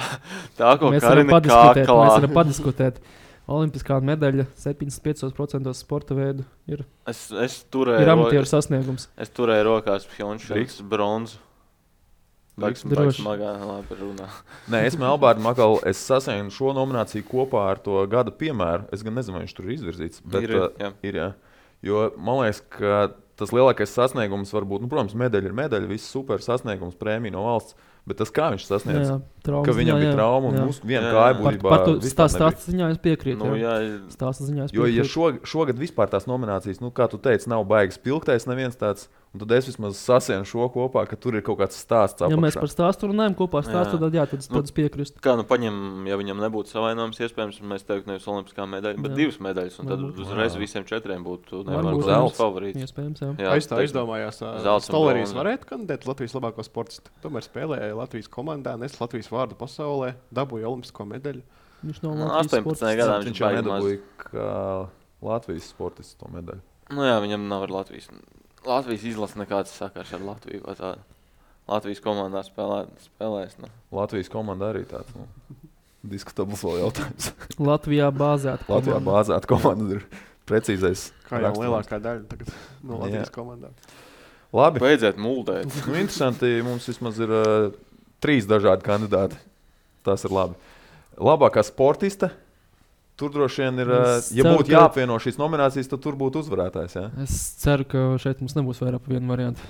[0.60, 1.86] Tā, ko Mēs varam padiskutēt.
[1.86, 2.04] Kāklā.
[2.04, 3.00] Mēs varam padiskutēt.
[3.48, 9.08] Olimpiskā medaļa 75% sporta veidu ir, Es, es turēju, ir amatieru sasniegums.
[9.18, 10.82] es turēju rokās Drīkst?
[10.86, 11.38] bronzu.
[12.60, 12.88] Droši.
[12.92, 14.26] baigs smagā, labi runā.
[14.68, 18.84] Nē, es Melbārdu Makalu, es sasniegšu šo nomināciju kopā ar to gada piemēru.
[18.92, 20.20] Es gan nezinu, vai viņš tur ir izvirzīts.
[20.26, 20.90] Bet, Ir, ir, uh, jā.
[21.08, 21.28] ir jā.
[21.82, 26.10] Jo man liekas, ka tas lielākais sasniegums var būt, nu, protams, medaļa ir medaļa, viss
[26.12, 27.74] super sasniegums, prēmija no valsts.
[28.10, 30.64] Bet tas, kā viņš sasniedz, Jā, traumas ka viņam ziņā, bija jā, trauma un jā.
[30.72, 31.36] uz vienu Jā, kāju jā.
[31.38, 33.38] Par, būtībā par to stāstu stāstu ziņā es piekrītu.
[33.38, 33.74] Nu, jā.
[33.84, 35.12] jā, Stāsta ziņā es Jo, ja piekrītu.
[35.14, 39.38] šog, šogad vispār tās nominācijas, nu, kā tu teici, nav baigas pilgtais, neviens tāds, un
[39.44, 42.18] tad es vismaz sasienu šo kopā, ka tur ir kaut kāds stāsts.
[42.20, 42.60] Ja mēs apakšā.
[42.64, 44.00] par stāstu runājam kopā, stāstu, Jā.
[44.02, 45.20] tad jā, tad, Nu, tad es piekrītu.
[45.22, 45.76] Kā nu paņem,
[46.10, 49.16] ja viņam nebūtu savainojums, iespējams, mēs teiktu, nevis olimpiskā medaļa, bet Jā.
[49.20, 49.78] divas medaļas.
[49.80, 50.18] Un tad Varbūt.
[50.26, 50.58] uzreiz Jā.
[50.64, 51.62] visiem četriem būtu
[52.10, 52.38] zelts.
[52.40, 52.82] favorīts.
[52.82, 53.30] Iespējams, jā.
[53.38, 54.42] Jā, Es tā izdomājos,
[55.30, 55.38] bronza.
[55.44, 57.10] varētu kandidēt Latvijas labāko sportistu.
[57.22, 61.42] Tomēr spēlēja Latvijas komandā, nes Latvijas vārdu pasaulē, dabūja olimpisko medaļu.
[61.86, 62.98] Viņš nav Nu, Latvijas 18 sportists.
[62.98, 64.88] gadā Viņš jau nedabūja
[65.22, 66.60] Latvijas sportists to medaļu.
[66.90, 68.08] Nu, jā, viņam nav ar Latvijas.
[68.66, 70.62] Latvijas izlase nekāds sakars ar Latviju.
[71.70, 73.56] Latvijas komandā spēlē, spēlēs.
[73.62, 73.70] Nu.
[73.94, 75.26] Latvijas komanda arī tāds nu,
[76.10, 77.30] diskutabls jautājums.
[77.70, 78.66] Latvijā bāzēta.
[78.68, 79.12] Latvijā komanda.
[79.12, 80.06] bāzēta komanda ir
[80.50, 81.10] precīzais.
[81.28, 82.24] Kā jau lielākā daļa
[82.82, 83.02] no Jā.
[83.04, 83.76] Latvijas komandām.
[84.56, 84.82] Labi.
[84.82, 85.70] Beidziet muldēt.
[85.86, 86.56] Nu, interesanti.
[86.66, 87.70] Mums vismaz ir uh,
[88.22, 89.38] trīs dažādi kandidāti.
[90.06, 90.58] Tas ir labi.
[91.20, 92.32] Labākā sportista.
[93.20, 93.90] Tur droši vien ir.
[93.92, 96.96] Uh, Es ja ceru, būtu jāapvieno šīs nominācijas, tad tur būtu uzvarētājs.
[96.96, 97.08] Ja?
[97.24, 99.66] Es ceru, ka šeit mums nebūs vairāk par vienu variantu.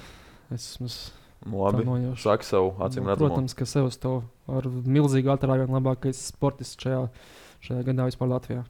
[0.55, 1.01] Es vismaz
[1.47, 1.85] Nu, labi.
[1.87, 2.11] tā.
[2.21, 3.31] Saki savu acīm Nu, redzamo.
[3.31, 7.07] Protams, ka sev to ar milzīgu atrāvienu labākais sportists šajā,
[7.65, 8.65] šajā gadā vispār Latvijā.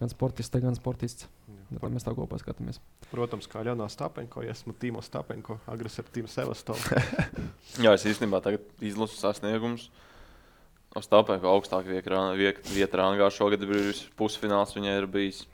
[0.00, 1.28] Gan sportists, gan sportists.
[1.72, 2.80] Bet tad mēs tā kopā skatāmies.
[3.12, 6.84] Protams, kā Leonā Stapenko, ja esmu Tīmo Stapenko, agresīvs Tīmo Sevastovs.
[7.84, 9.86] Jā, es īstenībā tagad izlasu sasniegumus.
[10.98, 15.46] Ostāpē, ka augstāk vieta rangā šogad ir bijis pusfināls, viņai ir bijis.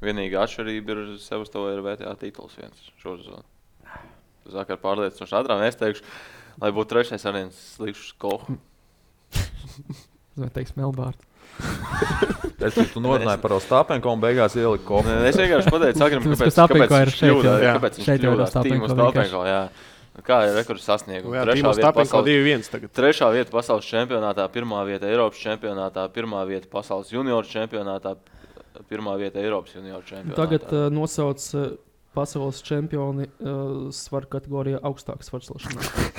[0.00, 3.44] Vienīgā atšķirība ir Sevastovai ir VTA tituls viens šosezon.
[4.48, 6.04] Zakar pārliecinoši ātrāk, es teikšu,
[6.62, 8.56] lai būtu trešais variants, likšu kohu.
[10.38, 11.24] Vai teiks Melbārds?
[12.58, 15.12] Es tu norunāju par Ostāpenko un beigās ieliku kopu.
[15.28, 17.60] Es vienkārši pateicu, Agrim, Tāpēc, kāpēc, kāpēc ir viņš šeit, kļūdās.
[17.62, 17.74] jā.
[17.76, 18.48] Kāpēc viņš kļūdās?
[18.48, 19.30] Ostapenko Tīmo vienkārši.
[19.30, 19.60] Stapenko, jā.
[20.26, 21.34] Kā ir rekords sasniegums?
[21.36, 22.92] Jā, Trešā vieta pasaules- 2-1 tagad.
[22.96, 28.16] Trešā vieta pasaules čempionātā, pirmā vieta Eiropas čempionātā, pirmā vieta pasaules junioru čempionātā,
[28.90, 30.36] pirmā vieta Eiropas junioru čempionātā.
[30.36, 31.76] Tagad uh, nosauc uh,
[32.14, 35.86] pasaules čempioni uh, svaru kategorijā augstāk svarslēšanā.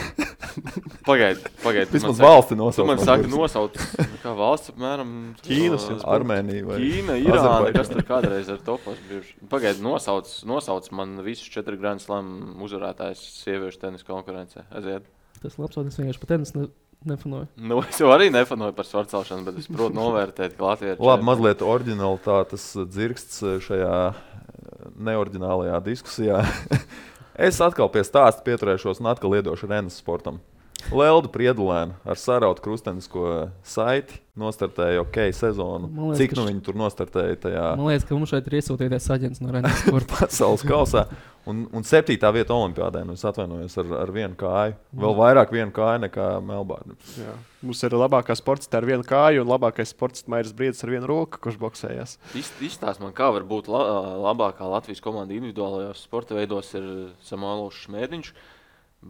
[1.05, 1.93] Pagaidiet, pagaidiet.
[1.93, 2.87] Vismaz valsti Tu nosauc.
[2.87, 3.77] man no saka, nosauc,
[4.23, 5.13] kā valsts, apmēram,
[5.45, 9.35] Ķīnas viens Armēnija vai Ķīna, Irāna, kas tur kādreiz ir topos bijuši.
[9.51, 14.65] Pagaidiet, nosauc, nosauc man visus četru Grand Slam uzvarētājus sieviešu tenisa konkurencē.
[14.75, 15.07] Aiziet.
[15.43, 16.67] Tas labs, es vienkārši par tenisi ne,
[17.07, 17.47] nefanoju.
[17.69, 21.03] Nu, es jau arī nefanoju par svarcelšanu, bet es protu novērtēt, ka Latvija ir.
[21.11, 26.43] Labi, mazliet oriģinālitātes dzirksts šajā eh, neoriģinālajā diskusijā.
[27.49, 30.41] es atkal pie stāsta pieturēšos un atkal iedošu Renes sportam.
[30.89, 33.23] Lelda Priedulēna ar sarautu krustenisko
[33.67, 35.89] saiti nostartēja ok sezonu.
[35.91, 39.09] Liekas, Cik ka nu viņi tur nostartēja tajā Man liekas, ka mums šeit ir iesūtīties
[39.11, 40.21] aģents no Rennes sporta.
[40.21, 41.03] pasaules kausā.
[41.49, 43.01] Un, un septītā vieta Olimpijādē.
[43.07, 44.77] Nu, es atvainojos ar, ar vienu kāju.
[45.03, 46.95] Vēl vairāk vienu kāju nekā Melbārda.
[47.19, 47.35] Jā.
[47.65, 51.41] Mums ir labākā sports ar vienu kāju un labākais sports Mairis Briedis ar vienu roku,
[51.43, 52.15] kurš boxējas.
[52.39, 53.83] Izstāst man, kā var būt la,
[54.29, 56.87] labākā Latvijas komanda individuālajos sporta veidos, ir
[57.27, 58.31] Samuēls Šmētiņš.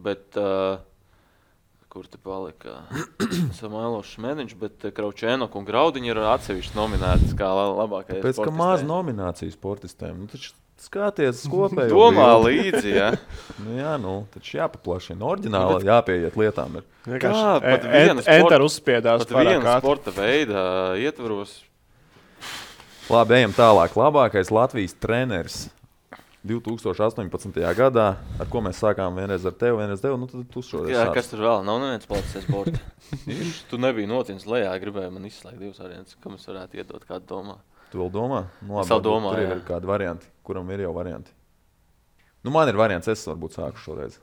[0.06, 0.78] Bet, uh,
[1.90, 2.84] kur te palika
[3.58, 8.20] Samuēls Šmētiņš, bet Kraučēnok un Graudiņš ir atsevišķi nominēti kā la, labākais.
[8.24, 10.20] Pēc tam maz nominācijas sportistiem.
[10.22, 11.90] Nu, taču skaties kopēji.
[11.92, 13.08] Domā līdzi, ja?
[13.64, 15.20] Nu, jā, nu, taču jāpaplašina.
[15.32, 16.78] Oriģināli jāpieiet lietām.
[16.80, 16.86] Ir.
[17.20, 17.34] Kā?
[17.64, 20.62] Pat viena en- sporta- uzspiedās Pat viena sporta veida
[21.00, 21.58] ietvaros.
[23.10, 23.98] Labi, ejam tālāk.
[23.98, 25.64] Labākais Latvijas treneris
[26.46, 27.52] 2018.
[27.76, 28.06] gadā,
[28.40, 30.16] ar ko mēs sākām vienreiz ar tevi, vienreiz tevi.
[30.20, 31.14] Nu, tad tu šoreiz Jā, sāc.
[31.18, 31.64] kas tur vēl?
[31.66, 32.46] Nav neviens palicis.
[33.28, 36.16] Viņš- tu nebija nocīnījis lejā, gribēji man izslēgt divus variantus.
[36.22, 37.58] Kam es varētu iedot kādu domā?
[37.92, 38.44] Tu vēl domā?
[38.62, 39.52] Nu, Es vēl domāju, Tur jā.
[39.58, 41.32] ir kādi varianti, kuram ir jau varianti.
[42.44, 44.16] Nu, man ir variants, es varbūt sāku šoreiz.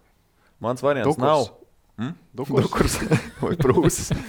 [0.64, 1.22] Mans variants Dukurs.
[1.28, 1.67] nav.
[1.98, 2.12] Hm?
[2.38, 2.68] Dukurs.
[2.68, 2.98] Dukurs
[3.42, 4.12] vai prūsis.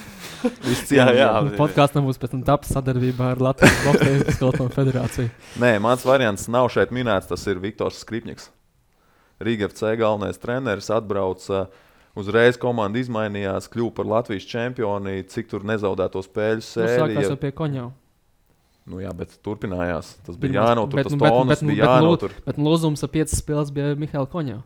[0.94, 1.28] Jā, jā.
[1.42, 1.56] viņam.
[1.58, 5.30] Podkāstam būs pēc tam taps sadarbībā ar Latvijas Boxēju skolotāju federāciju.
[5.58, 7.26] Nē, mans variants nav šeit minēts.
[7.26, 8.46] Tas ir Viktors Skripņiks.
[9.42, 11.64] Rīga FC galvenais treneris atbrauca.
[12.18, 17.26] Uzreiz komanda izmainījās, kļuva par Latvijas čempioni, cik tur nezaudēto spēļu Nu, sākās sēriju.
[17.28, 17.84] jau pie koņa.
[18.88, 20.14] Nu, jā, bet turpinājās.
[20.26, 22.30] Tas bija jānotur, bet- tas nu, bet- bet- bija bet- nu- jānotur.
[22.46, 24.62] Bet lūzums ar piecas spēles bija Mihaila Koņā.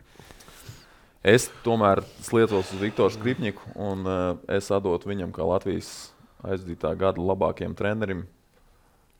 [1.22, 6.10] Es tomēr slietos uz Viktoru Skripņiku, un uh, es atdotu viņam kā Latvijas
[6.42, 8.24] aizdītā gada labākajam trenerim.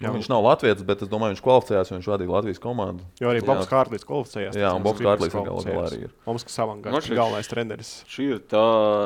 [0.03, 0.13] Nu, Jā.
[0.17, 3.05] viņš nav Latvijas, bet es domāju, viņš kvalificējās, jo viņš vadīja Latvijas komandu.
[3.23, 3.43] Jo arī.
[3.47, 4.59] Bobs Kārlis kvalificējās.
[4.59, 6.15] Jā, un Bobs Kārlis arī ir.
[6.27, 7.93] Mums, kas savam gadam, šķiet- galvenais treneris.
[8.11, 8.65] Šī ir tā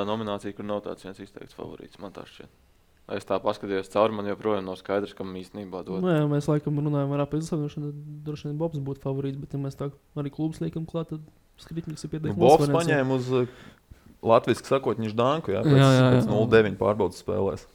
[0.09, 2.01] nominācija, kur nav tāds viens izteikts favorīts.
[2.01, 2.49] Man tā šķiet.
[3.13, 6.01] Es tā paskatījos cauri, man joprojām nav skaidrs, kam īstenībā dod.
[6.01, 9.39] Nu, jā, mēs laikam runājam par apziņošanu, tad droši vien Bobs būtu favorīts.
[9.39, 11.21] Bet, ja mēs tā arī klubs liekam klāt, tad
[11.63, 13.47] Skripnieks ir Nu, pietiekami Bobs paņēma uz uh,
[14.23, 16.11] latviešu sakot, viņš Danku, jā, pēc, Jā, jā, jā.
[16.19, 17.67] pēc 0,9 pārbaudas spēlēs.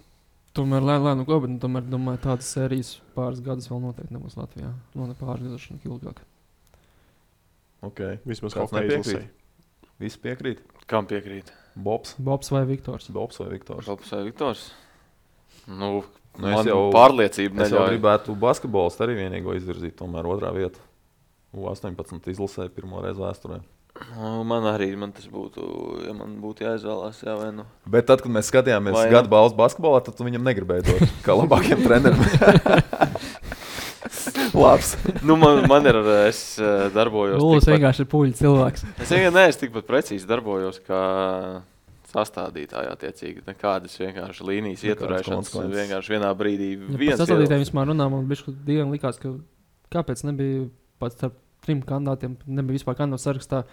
[0.54, 0.84] Tomēr,
[1.16, 4.74] nu ko, bet tomēr, domāju, tādas sērijas pāris gadus vēl noteikti nebūs Latvijā.
[4.94, 6.20] Nu, ne pāris gadus, ilgāk.
[7.82, 8.20] Okay.
[8.28, 9.08] Vismaz hokeja nepiekrīt?
[9.08, 9.92] izlasē.
[10.02, 10.60] Visi piekrīt.
[10.92, 11.50] Kam piekrīt?
[11.78, 13.08] Bobs, Bobs vai Viktors?
[13.14, 13.86] Bobs vai Viktors?
[13.88, 14.66] Šalps vai Viktors?
[15.68, 16.04] Nu,
[16.40, 17.90] Nu, es man jau- pārliecība Es jau neļauj.
[17.92, 20.80] gribētu basketbolistu arī vienīgo izvirzīt, tomēr otrā vieta.
[21.56, 23.60] U18 izlasē pirmo reizi vēsturē.
[24.16, 25.62] Nu, Man arī man tas būtu,
[26.08, 27.66] ja man būtu jāizvēlās, jā, vai nu.
[27.92, 29.16] Bet tad, kad mēs skatījāmies Vai nu?
[29.18, 32.22] gada balvas basketbolā, tad tu viņam negribēji dot kā labākajam trenerim.
[34.54, 34.96] Labs.
[35.24, 35.96] Nu, man, man ir,
[36.28, 37.38] es eh, darbojos.
[37.42, 38.86] Lūdzu, tikpat- vienkārši ir puļu cilvēks.
[39.04, 41.02] Es vienkārši neesmu tikpat precīzi darbojos, kā
[42.12, 42.90] sastādītāji.
[42.96, 45.54] Attiecīgi, nekādas vienkārši līnijas ieturēšanas.
[45.72, 46.72] Vienkārši vienā brīdī
[47.08, 47.68] Ja sastāvdaļām ielas.
[47.70, 49.36] vispār runā, man bija diezgan likās, ka
[49.96, 50.66] kāpēc nebija
[51.02, 51.36] pats starp
[51.66, 53.66] trim kandidātiem, nebija vispār kandidātu sarakstā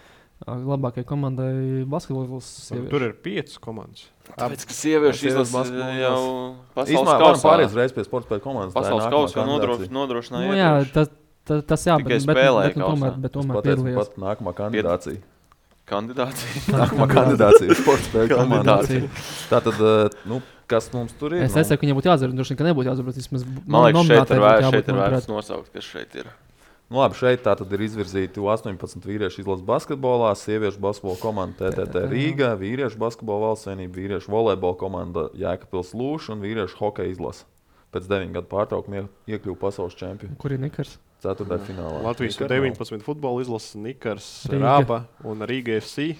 [0.47, 1.53] labākajai komandai
[1.89, 2.49] basketbolas.
[2.91, 4.05] Tur ir piecas komandas.
[4.29, 6.19] Tāpēc, ka sieviešu Sieviešu izlase basketbola jau
[6.77, 7.43] pasaules kausā.
[7.47, 8.77] pāriet uzreiz pie sporta spēļu komandas.
[8.77, 9.91] Pasaules kausā kandidācija.
[9.97, 10.47] nodrošināja.
[10.47, 11.11] Nu, jā, tas,
[11.49, 14.13] tas, tas jā, Tikai bet, bet, bet, tomēr, bet tomēr pateicu, piedalījās.
[14.13, 15.21] pat nākamā kandidācija.
[15.89, 16.49] Kandidāti.
[16.77, 18.35] Nākamā kandidācija ir sporta spēļu.
[18.39, 19.07] Kandidācija.
[19.49, 19.79] Tātad,
[20.29, 20.37] nu,
[20.69, 21.47] kas mums tur ir?
[21.47, 24.13] Es Nu, nesaku, ka viņam būtu jāatzīst, droši vien, ka nebūtu vismaz Man liekas,
[24.69, 26.29] šeit ir vērts nosaukt, kas šeit ir.
[26.89, 32.07] Nu, labi, šeit tā tad ir izvirzīti 18 vīriešu izlases basketbolā, sieviešu basketbola komanda TTT
[32.09, 37.45] Rīgā, vīriešu basketbola valsts vienība, vīriešu volejbola komanda Jēkabils Lūša un vīriešu hokeja izlase.
[37.93, 40.35] Pēc 9 gadu pārtraukuma ie- iekļuva pasaules čempionu.
[40.41, 40.97] Kur ir Nikars?
[41.21, 42.01] Ceturtajā finālā.
[42.05, 42.65] Latvijas Nikar nav.
[42.73, 44.61] 19 futbola izlases, Nikars, Rīga.
[44.65, 46.15] Rāba un Rīga FC.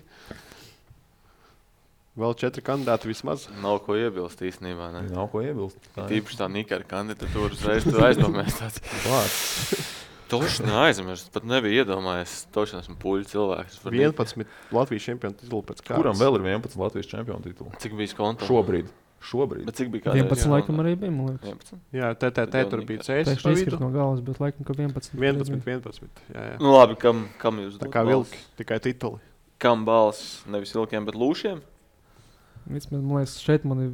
[2.19, 3.47] Vēl četri kandidāti vismaz.
[3.63, 4.89] Nav ko iebilst īstenībā.
[4.93, 5.05] Ne?
[5.13, 5.77] Nav ko iebilst.
[5.95, 7.85] Tā ir Tīpaši tā Nikara kandidatūra uzreiz
[9.07, 9.98] vārds.
[10.29, 12.43] Toši neaizmirst, pat nebija iedomājies.
[12.53, 13.79] Toši esmu puļu cilvēks.
[13.83, 15.97] Par 11 Latvijas čempionu titulu pēc kārtas.
[15.97, 17.73] Kuram vēl ir 11 Latvijas čempionu titulu?
[17.81, 18.45] Cik bija konta?
[18.49, 18.91] Šobrīd.
[19.25, 19.65] Šobrīd.
[19.67, 20.27] Bet cik bija kādreiz?
[20.29, 21.73] 11 laikam arī bija, man liekas.
[21.73, 21.81] 11.
[21.97, 23.31] Jā, TTT tur bija CS.
[23.33, 25.17] Pēkšņi izkrīt no galvas, bet laikam, ka 11.
[25.17, 26.21] 11, 11.
[26.31, 26.59] Jā, jā.
[26.61, 29.19] Nu labi, kam, kam jūs Tā dodat kā vilki, tikai tituli.
[29.59, 30.45] Kam balss?
[30.47, 31.59] Nevis vilkiem, bet lūšiem?
[32.69, 33.91] Vismaz, man liekas, šeit man ir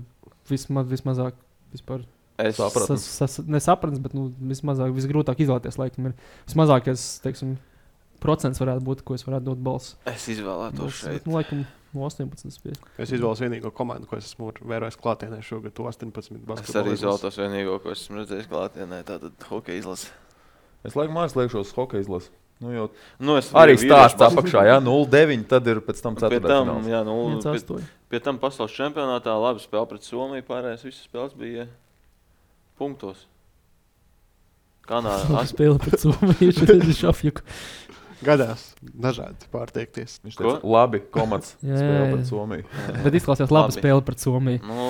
[0.52, 1.40] vismaz, vismazāk
[1.74, 2.06] vispār
[2.38, 2.98] Es Sapratni.
[2.98, 5.78] sas, sas, nesapratnes, bet nu, vismazāk, visgrūtāk izvēlēties.
[5.80, 6.16] Laikam, ir
[6.50, 7.54] vismazākais teiksim,
[8.20, 9.96] procents varētu būt, ko es varētu dot balsu.
[10.10, 11.26] Es izvēlētos Bet, šeit.
[11.30, 11.62] Nu, laikam,
[11.96, 12.44] no 18.
[12.44, 12.76] tas bija.
[13.00, 16.12] Es izvēlos vienīgo komandu, ko es esmu vērojis klātienē šogad, to 18.
[16.20, 16.96] Es arī basketbolu.
[16.98, 19.00] izvēlētos vienīgo, ko esmu redzējis klātienē.
[19.08, 20.12] Tātad hokeja izlase.
[20.86, 22.34] Es laikam aizliekšos hokeja izlasi.
[22.60, 22.84] Nu, jo
[23.20, 25.48] Nu, arī stāsts apakšā, jā, 0,9.
[25.48, 26.44] Tad ir pēc tam Pie 4.
[26.48, 27.88] tam, jā, nu, Viens pie, astoņi.
[28.12, 30.44] pie tam pasaules čempionātā labi spēlē pret Somiju.
[30.48, 31.66] Pārējās visas spēles bija
[32.80, 33.26] punktos.
[34.86, 35.42] Kanādā.
[35.52, 37.46] Spēle pret Somiju, šeit ir šafjuku.
[38.26, 40.20] Gadās dažādi pārteikties.
[40.24, 40.44] Viņš Ko?
[40.56, 41.56] teica, labi, komats.
[41.60, 42.28] Jā, Spēlē jā, pret jā.
[42.30, 42.68] Somiju.
[43.04, 43.82] Bet izklausās labi Labi.
[43.82, 44.62] spēle pret Somiju.
[44.66, 44.86] Nu,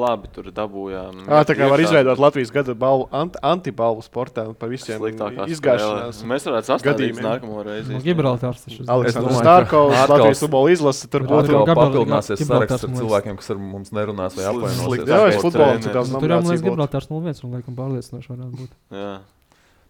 [0.00, 1.22] labi, tur dabūjām.
[1.26, 5.00] À, tā kā var izveidot Latvijas gada balvu, ant, antibalvu sportā un par visiem
[5.48, 6.20] izgāšanās.
[6.28, 7.26] Mēs varētu sastādīt gadījumiem.
[7.26, 7.90] nākamo reizi.
[7.92, 8.06] No īstenībā.
[8.06, 8.84] Gibraltārs taču.
[8.96, 11.08] Aleksandrs atkal- Latvijas futbola izlase.
[11.10, 15.06] Tur būtu papildināsies saraksts ar cilvēkiem, kas ar mums nerunās vai apvainosies.
[15.06, 16.66] Jā, es futbolu tur daudz Tur jau man liekas.
[16.66, 18.70] Gibraltārs 01 un laikam pārliecinoši varētu būt.
[18.92, 19.18] Jā.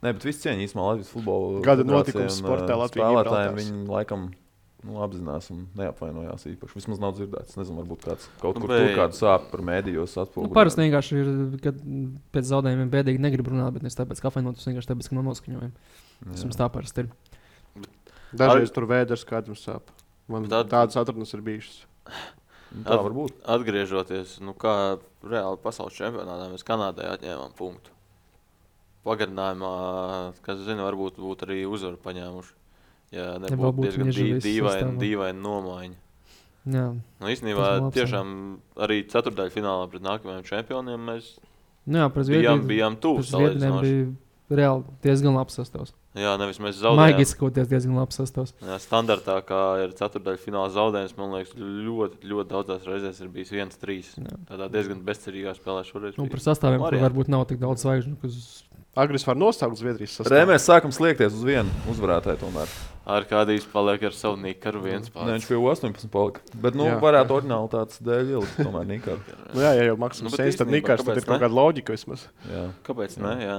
[0.05, 1.63] Nē, bet viss cieņa īstenībā Latvijas futbola.
[1.65, 4.27] Gada notikums sportā ā, Latvija Spēlētājiem viņi laikam
[4.85, 6.77] nu, apzinās un neapvainojās īpaši.
[6.79, 7.55] Vismaz nav dzirdēts.
[7.55, 10.53] Es Nezinu, varbūt kāds kaut Nu, kur tur kādu sāpju par mēdījos Nu, atspoguļo.
[10.55, 11.31] Parasti vienkārši ir,
[11.64, 11.81] kad
[12.37, 15.72] pēc zaudējumiem bēdīgi negrib runāt, bet ne tāpēc, ka apvainotos vienkārši tāpēc, ka nav noskaņojumi.
[16.33, 17.11] Tas mums tā parasti ir.
[18.37, 19.89] Dažreiz tur vēders kādam sāp.
[20.29, 21.85] Man at- tādas atrunas ir bijušas.
[22.77, 23.33] Nu, Tā var būt.
[23.47, 27.91] Atgriežoties, nu kā reāli pasaules čempionātā, mēs Kanādai atņēmām punktu.
[29.07, 32.53] Pagarinājumā, kas zina, varbūt būtu arī uzvaru paņēmuši.
[33.15, 35.99] Vēl nebūtu būtu diezgan dīvaina dīvaina nomaiņa.
[36.67, 36.87] Jā,
[37.23, 37.91] Nu, īstenībā jā.
[37.95, 38.31] tiešām
[38.83, 41.29] arī ceturdaļā finālā pret nākamajiem čempioniem mēs
[41.87, 43.93] nu, jā bijām, bijām tuvu salīdzinoši.
[44.51, 45.95] reāli diezgan labs sastāvs.
[46.17, 47.23] Jā, nevis mēs Maigi zaudējām.
[47.23, 48.55] izsakoties diezgan labs sastāvs.
[48.65, 53.53] Jā, standartā, kā ir ceturdaļā fināla zaudējums, man liekas, ļoti, ļoti daudzās reizēs ir bijis
[53.53, 54.15] 1-3.
[54.25, 54.39] Jā.
[54.49, 56.17] Tādā diezgan bezcerīgā spēlē šoreiz.
[56.19, 58.17] Nu, par sastāviem, varbūt nav tik daudz zvaigžņu.
[58.23, 58.65] Kas...
[58.97, 60.32] Agris var nosaukt Zviedrijas sastāvā.
[60.32, 62.70] Rē, mēs sākam sliekties uz vienu uzvarētāju tomēr.
[63.07, 65.51] Ar kādīs paliek ar savu nikaru viens Nē, viņš pats.
[65.51, 66.40] pie 18 palika.
[66.55, 66.94] Bet, nu, Jā.
[67.03, 69.20] varētu oriģinālitātes dēļ ielikt tomēr Nikāru.
[69.53, 71.42] Nu, jā, ja jau bet nu, sēž, tad Nikars, tad ir kaut ne?
[71.44, 72.24] kāda loģika vismaz.
[72.49, 72.62] Jā.
[72.88, 73.18] Kāpēc?
[73.20, 73.34] Ne?
[73.44, 73.59] Jā.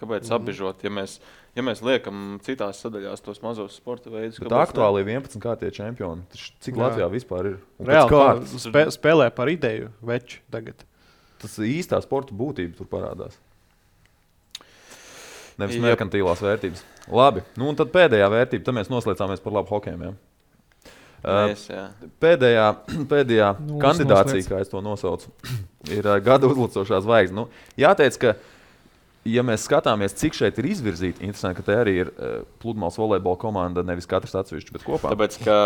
[0.00, 0.36] Kāpēc mm.
[0.36, 1.16] apbežot, ja mēs,
[1.56, 4.38] ja mēs liekam citās sadaļās tos mazos sporta veidus?
[4.38, 4.52] Ne?
[4.60, 6.24] aktuāli ir 11 kārtie čempioni.
[6.36, 6.82] Cik Jā.
[6.84, 7.58] Latvijā vispār ir?
[7.80, 8.54] Un Reāli kā kārtas?
[8.68, 10.86] spē, spēlē par ideju veči tagad.
[11.42, 13.40] tas īstā sporta būtība tur parādās.
[15.60, 15.84] Nevis Jep.
[15.86, 16.82] merkantīlās vērtības.
[17.12, 20.08] Labi, nu un tad pēdējā vērtība, tad mēs noslēdzāmies par labu hokeju.
[20.08, 20.16] Ja?
[21.26, 21.86] Mēs, jā.
[22.22, 22.66] pēdējā
[23.12, 25.32] pēdējā Nu, kandidācija, kā es to nosaucu,
[25.96, 27.40] ir gada uzlicošā zvaigzne.
[27.40, 27.46] Nu,
[27.80, 28.34] jāteic, ka,
[29.26, 32.12] ja mēs skatāmies, cik šeit ir izvirzīti, interesanti, ka te arī ir
[32.62, 35.14] pludmales volejbola komanda, nevis katrs atsevišķi, bet kopā.
[35.14, 35.58] Tāpēc, ka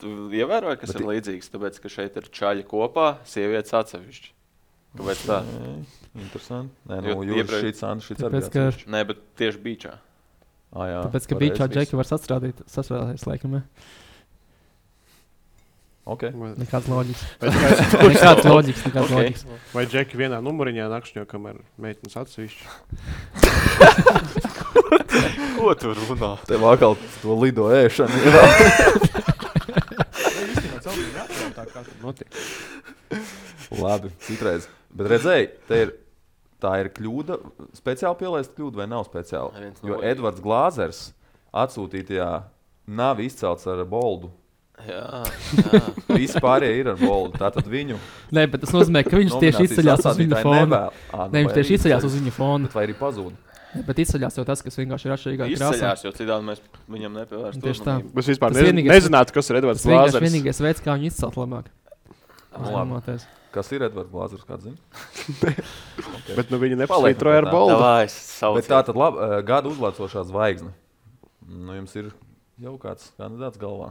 [0.00, 4.32] tu ievēroji, kas Bet ir līdzīgs, tāpēc, ka šeit ir čaļi kopā, sievietes atsevišķi.
[4.98, 5.42] Kāpēc tā?
[5.46, 5.74] Nē,
[6.18, 6.74] Interesanti.
[6.90, 8.58] Nē, Jo nu, jūs iepriekš- šīs Andris, šīs Tāpēc, ka,
[8.90, 9.92] Nē, bet tieši beigā.
[10.74, 11.58] Ah, jā, tāpēc, ka viss.
[11.74, 13.62] džeki, var sastrādīt, sastrādāties, laikam.
[16.10, 16.30] Okay.
[16.32, 17.24] Nekāds loģisks.
[17.38, 17.50] Vai,
[18.14, 19.10] Nekāds loģisks, nekāds Ok.
[19.14, 19.44] loģisks.
[19.76, 22.64] vai džeki vienā numuriņā nakšņo, kamēr meitenes atsevišķi?
[25.60, 26.32] Ko tu runā?
[26.48, 28.10] Tev atkal to lido ēšanu.
[33.70, 34.68] Labi, citreiz.
[34.96, 35.96] Bet redzēji, te ir.
[36.60, 37.38] Tā ir kļūda,
[37.72, 39.54] speciāli pielaista kļūda vai nav speciāli?
[39.56, 39.96] Neviens Jo.
[40.04, 40.98] Edvards Glāzers
[41.56, 42.26] atsūtītajā
[43.00, 44.28] nav izcelts ar boldu.
[44.84, 45.22] Jā,
[45.56, 45.80] jā.
[46.12, 47.40] Visi pārējie ir ar boldu.
[47.40, 47.96] Tātad viņu
[48.36, 50.82] Nē, bet tas nozīmē, ka viņš tieši izceļas uz viņa fona.
[50.92, 52.70] nu, Nē, viņš vai tieši izceļas uz viņa fona.
[52.76, 53.32] Vai arī pazūd?
[53.72, 55.72] Nē, Bet izceļas jau tas, kas vienkārši ir atšķirīgā krāsā.
[55.80, 56.62] Izceļās, jo citādi mēs
[56.92, 57.64] viņam nepievērsim.
[57.64, 57.98] Tieši tā.
[58.04, 60.26] Mēs vispār Tas nezinātu, kas ir Edvards Tas vienkārši Lāzers.
[60.28, 61.70] vienīgais veids, kā viņu izcelt labāk.
[62.56, 63.20] Nu, labi.
[63.50, 64.44] Kas ir Edvards Glāzers?
[64.46, 64.78] Kāds zina?
[66.38, 67.54] Bet nu viņi nepasvītroja ar pie
[68.78, 68.84] tā.
[68.86, 70.70] tad labi, eh, gada uzlācošā zvaigzne.
[71.50, 72.12] Nu, jums ir
[72.62, 73.90] jau kāds kandidāts galvā.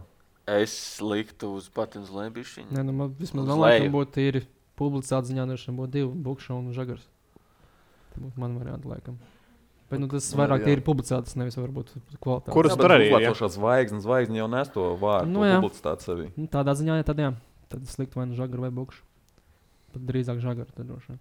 [0.49, 2.71] Es liktu uz patins lēbišķiņu.
[2.73, 3.59] Nē, nu, man vismaz leju.
[3.65, 4.43] liekas, būtu tīri
[4.79, 7.03] publicēta ziņā, droši vien būtu divi bukši un žagars.
[8.15, 9.19] Tā būtu man varianti, laikam.
[9.89, 10.69] Bet nu, tas Nu, vairāk jā.
[10.69, 11.91] tīri publicētas, nevis varbūt
[12.21, 12.53] kvalitātes.
[12.53, 13.19] Kuras Jā, tur arī ir, ja?
[13.33, 15.59] Uzlācošā zvaigzne, zvaigzne jau nes to vārdu, Nu, nu, jā.
[15.59, 16.27] publicitāti sevī.
[16.37, 17.31] Nu, tādā ziņā, ja tad jā,
[17.73, 19.01] tad es liktu vai nu žagaru vai bukšu.
[19.93, 20.69] Pat drīzāk žagaru.
[20.75, 21.17] Tad droši.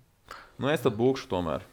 [0.61, 1.65] Nu, es tad būšu tomēr.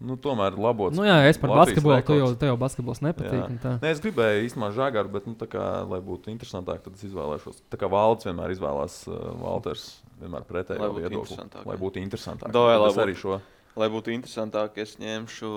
[0.00, 0.96] Nu, tomēr labots.
[0.96, 3.58] Nu, jā, es par basketbolu, tu jau, tev jau basketbols nepatīk.
[3.82, 7.58] Nē, es gribēju īstenībā žagaru, bet, nu, tā kā, lai būtu interesantāk, tad es izvēlēšos.
[7.68, 9.84] Tā kā Valdis vienmēr izvēlās uh, Valters,
[10.22, 11.36] vienmēr būtu viedokli.
[11.68, 12.48] Lai būtu interesantāk.
[12.48, 13.36] Doj, Tad lai būtu- arī šo.
[13.76, 15.52] Lai būtu interesantāk, es ņemšu.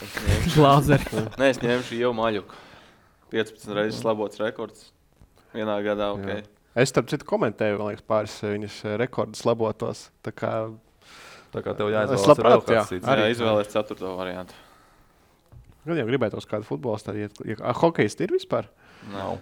[0.00, 0.56] Es ņemšu.
[0.56, 1.24] Glāzeri.
[1.36, 2.62] Nē, es ņemšu jau maļuku.
[3.36, 4.88] 15 reizes labots rekords.
[5.52, 6.26] Vienā gadā, ok.
[6.32, 6.40] Jā.
[6.76, 10.10] Es starp citu komentēju, man liekas, pāris viņas eh, rekordus labotos.
[10.26, 10.50] Tā kā
[11.54, 12.80] Tā kā tev Es jāizvēlas labprāt, jā.
[12.90, 13.06] cits.
[13.08, 14.52] Arī izvēlēties ceturto variantu.
[15.86, 17.38] gan jau gribētos kādu futbolistu arī iet.
[17.46, 18.66] Ja, hokejs ir vispār,
[19.12, 19.38] Nav.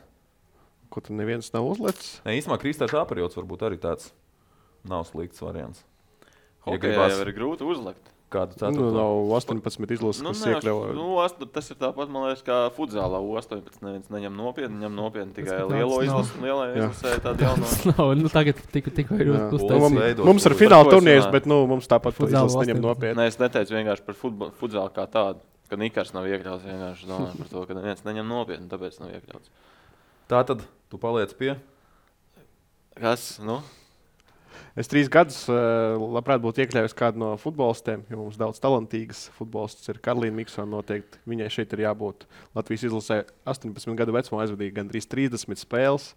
[0.92, 2.20] ko tur neviens nav uzlicis.
[2.26, 4.12] Nē, īstenībā Kristēns Apārjots varbūt arī tāds
[4.86, 5.82] nav slikts variants.
[6.22, 8.12] Ja Hokejā gribas- jau ir grūti uzlikt.
[8.34, 8.90] Kādu Nu, ceturto?
[8.98, 10.88] nav 18 izlases, Nu, kas ne, iekļauj.
[10.98, 13.78] nu, ast- tas ir tāpat, man liekas, kā futzālā 18.
[13.84, 16.34] Neviens neņem nopietni, ņem nopietni tikai ka lielo izlasi.
[16.42, 17.62] Lielā izlasē tādu jaunu.
[17.70, 20.24] Tas nav, nu, tagad tik, tikko ir Nu, uztaisīts.
[20.26, 22.86] mums, ir fināla turnīrs, bet nu, mums tāpat izlases neņem 18.
[22.88, 23.18] nopietni.
[23.22, 24.18] Nē, es neteicu vienkārši par
[24.58, 25.38] futzālu kā tādu.
[25.70, 29.48] Ka Nikars nav iekļauts vienkārši domāju par to, ka neviens neņem nopietni, tāpēc nav iekļauts.
[30.28, 30.60] Tā tad
[30.90, 31.54] tu paliec pie.
[32.98, 33.38] Kas?
[33.42, 33.60] Nu?
[34.74, 35.54] Es trīs gadus eh,
[36.02, 40.66] labprāt būtu iekļāvis kādu no futbolistiem, jo mums daudz talantīgas futbolists ir Karolīna Miksona.
[40.72, 42.26] Noteikti viņai šeit ir jābūt.
[42.58, 46.08] Latvijas izlasē 18 gadu vecumā aizvadīja gandrīz 30 spēles.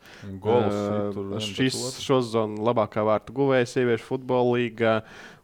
[0.42, 2.06] Gols, Eh, tur viens Šis pēc otra.
[2.08, 4.96] šo zonu labākā vārtu guvēja sieviešu futbola līgā.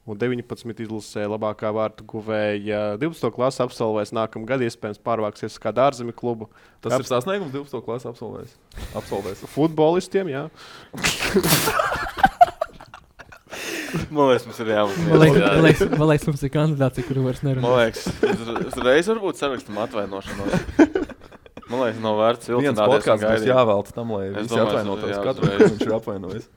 [0.10, 3.30] Un 19 izlasē labākā vārtu guvēja 12.
[3.32, 4.12] klases absolvēs.
[4.12, 6.50] Nākamā gada iespējams pārvāksies uz kādu ārzemju klubu.
[6.82, 7.80] Tas ir sasniegums 12.
[7.86, 8.58] klases absolvēs.
[9.00, 9.46] absolvēs.
[9.54, 10.50] Futbolistiem, jā.
[14.10, 17.24] Man liekas, mums ir jābūt Man liekas, man liekas, man liekas, mums ir kandidāts, kuru
[17.28, 17.72] vairs Man nerunā.
[17.84, 20.58] liekas, uz- uzreiz varbūt sarakstam atvainošanos.
[21.70, 23.50] Man liekas, nav vērts būs gaidīt.
[23.54, 25.18] jāvēlta tam, lai Es visi atvainotos.
[25.30, 26.50] Katru reizi viņš ir apvainojis.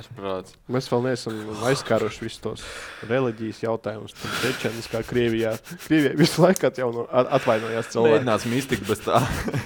[0.00, 0.54] Ārprāts.
[0.70, 1.38] Mēs vēl neesam
[1.70, 2.62] aizskāruši visus tos
[3.08, 4.14] reliģijas jautājumus.
[4.42, 5.54] Čečenis, kā Krievijā.
[5.86, 8.20] Krievijā visu laiku atjauno- at- atvainojās cilvēki.
[8.24, 9.20] Mēģināsim iztikt bez tā.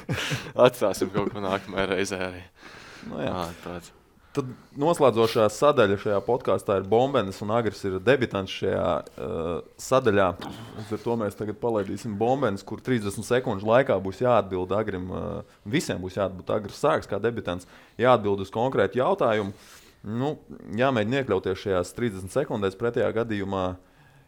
[0.66, 2.42] Atstāsim kaut ko nākamajā reizē arī.
[3.10, 3.32] Nu, jā.
[3.46, 3.92] Ārprāts.
[4.34, 4.48] Tad
[4.82, 10.26] noslēdzošā sadaļa šajā podkāstā ir Bombenis un Agris ir debitants šajā uh, sadaļā.
[10.82, 15.06] Ar to mēs tagad palaidīsim Bombenis, kur 30 sekundžu laikā būs jāatbild Agrim.
[15.14, 17.70] Uh, visiem būs jāatbild Agris sāks kā debitants,
[18.00, 19.54] jāatbild uz konkrētu jautājumu.
[20.04, 20.34] Nu,
[20.82, 23.68] jāmēģina iekļauties šajās 30 sekundēs, pretējā gadījumā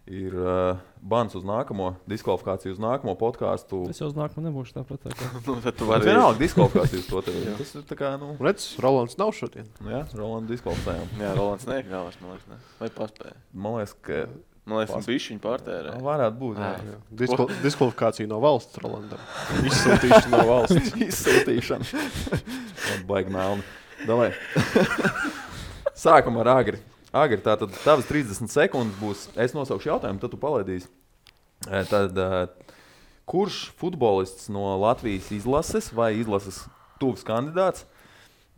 [0.07, 3.85] ir uh, bans uz nākamo, diskvalifikācija uz nākamo podkāstu.
[3.91, 5.03] Es jau uz nākamo nebūšu tāpat.
[5.07, 5.31] Tā kā.
[5.47, 6.07] Nu, tad tu vari.
[6.07, 7.23] vienalga diskvalifikācija uz to.
[7.27, 9.67] Tas ir tā kā, nu, Redz, Rolands nav šodien.
[9.83, 11.15] nu jā, Rolandu diskvalificējām.
[11.23, 12.51] Jā, Rolands neiekļāvās, man liekas.
[12.53, 12.61] Ne?
[12.83, 13.35] Vai paspēja?
[13.55, 14.27] Man liekas, ka
[14.67, 15.91] Man liekas, viņš višķiņu pārtērē.
[16.03, 16.57] varētu būt.
[16.59, 16.71] Jā.
[16.83, 16.97] Jā.
[17.21, 19.21] Diskval diskvalifikācija no valsts Rolandam.
[19.71, 20.91] Izsūtīšana no valsts.
[21.07, 21.87] Izsūtīšana.
[23.07, 23.63] Baigi melni.
[24.07, 24.33] Davai.
[25.97, 26.83] Sākam ar agri.
[27.15, 29.27] Agri, tā tad tavas 30 sekundes būs.
[29.39, 30.89] Es nosaukšu jautājumu, tad tu palaidīsi.
[31.67, 32.73] E, Tad, e,
[33.27, 36.65] kurš futbolists no Latvijas izlases vai izlases
[37.01, 37.87] tuvs kandidāts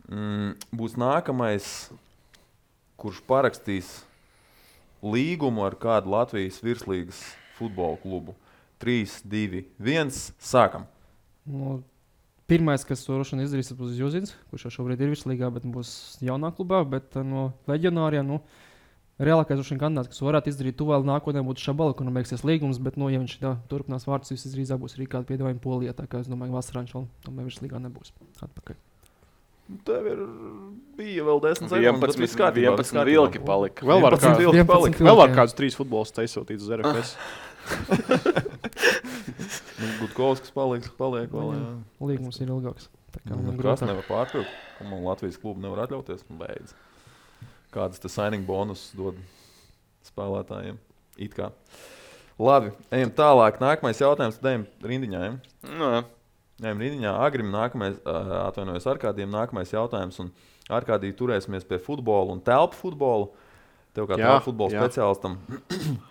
[0.09, 1.89] mm, būs nākamais,
[2.99, 3.89] kurš parakstīs
[5.05, 7.21] līgumu ar kādu Latvijas virslīgas
[7.57, 8.35] futbola klubu?
[8.79, 10.11] 3, 2, 1.
[10.39, 10.85] Sākam!
[11.49, 11.79] Nu,
[12.49, 15.91] pirmais, kas to rošana izdarīs, būs Juzins, kurš jau šobrīd ir virslīgā, bet būs
[16.25, 16.81] jaunā klubā.
[16.89, 18.41] Bet uh, no leģionāriem, nu,
[19.21, 22.81] reālākais droši vien kandidāts, kas varētu izdarīt tuvāk nākotnē, būtu Šabala, kuram beigsies līgums.
[22.83, 25.95] Bet, nu, ja viņš tā, turpinās vārdus, visdrīzāk būs arī kāda piedāvājuma polijā.
[25.97, 28.13] Tā kā es domāju, ka vasarā viņš vēl tomēr virslīgā nebūs
[28.47, 28.79] atpakaļ.
[29.85, 30.21] Tev ir
[30.97, 31.75] bija vēl 10 sekundes.
[31.77, 33.11] 11, bet viss kārtībā, viss 11 kārtībā.
[33.11, 33.85] vilki palika.
[33.85, 35.03] Vēl var 11 kāds- vilki 11 palika.
[35.05, 37.11] Vēl var kāds trīs futbols aizsūtīts uz RFS.
[39.79, 41.53] Nu, Gutkovskis paliks, paliek vēl.
[42.03, 42.89] Līgums ir ilgāks.
[43.13, 43.87] Tā kā Nu, grūtāk.
[43.87, 44.51] nevar pārpirkt.
[44.83, 46.25] Un man Latvijas klubu nevar atļauties.
[46.27, 46.75] Nu, Beidz.
[47.73, 49.17] Kādas tas signing bonus dod
[50.09, 50.79] spēlētājiem?
[51.19, 51.51] It kā.
[52.39, 53.59] Labi, ejam tālāk.
[53.63, 55.39] Nākamais jautājums Dēmon Rindiņām.
[55.71, 56.03] Nu, jā.
[56.63, 57.15] Ejam Rindiņā.
[57.23, 60.19] Agrim nākamais, atvainojos ar kādiem nākamais jautājums.
[60.23, 60.33] Un
[60.69, 63.31] ar kādiem turēsimies pie futbola un telpu futbola.
[63.95, 64.83] Tev kā telpu futbola jā.
[64.83, 65.39] speciālistam.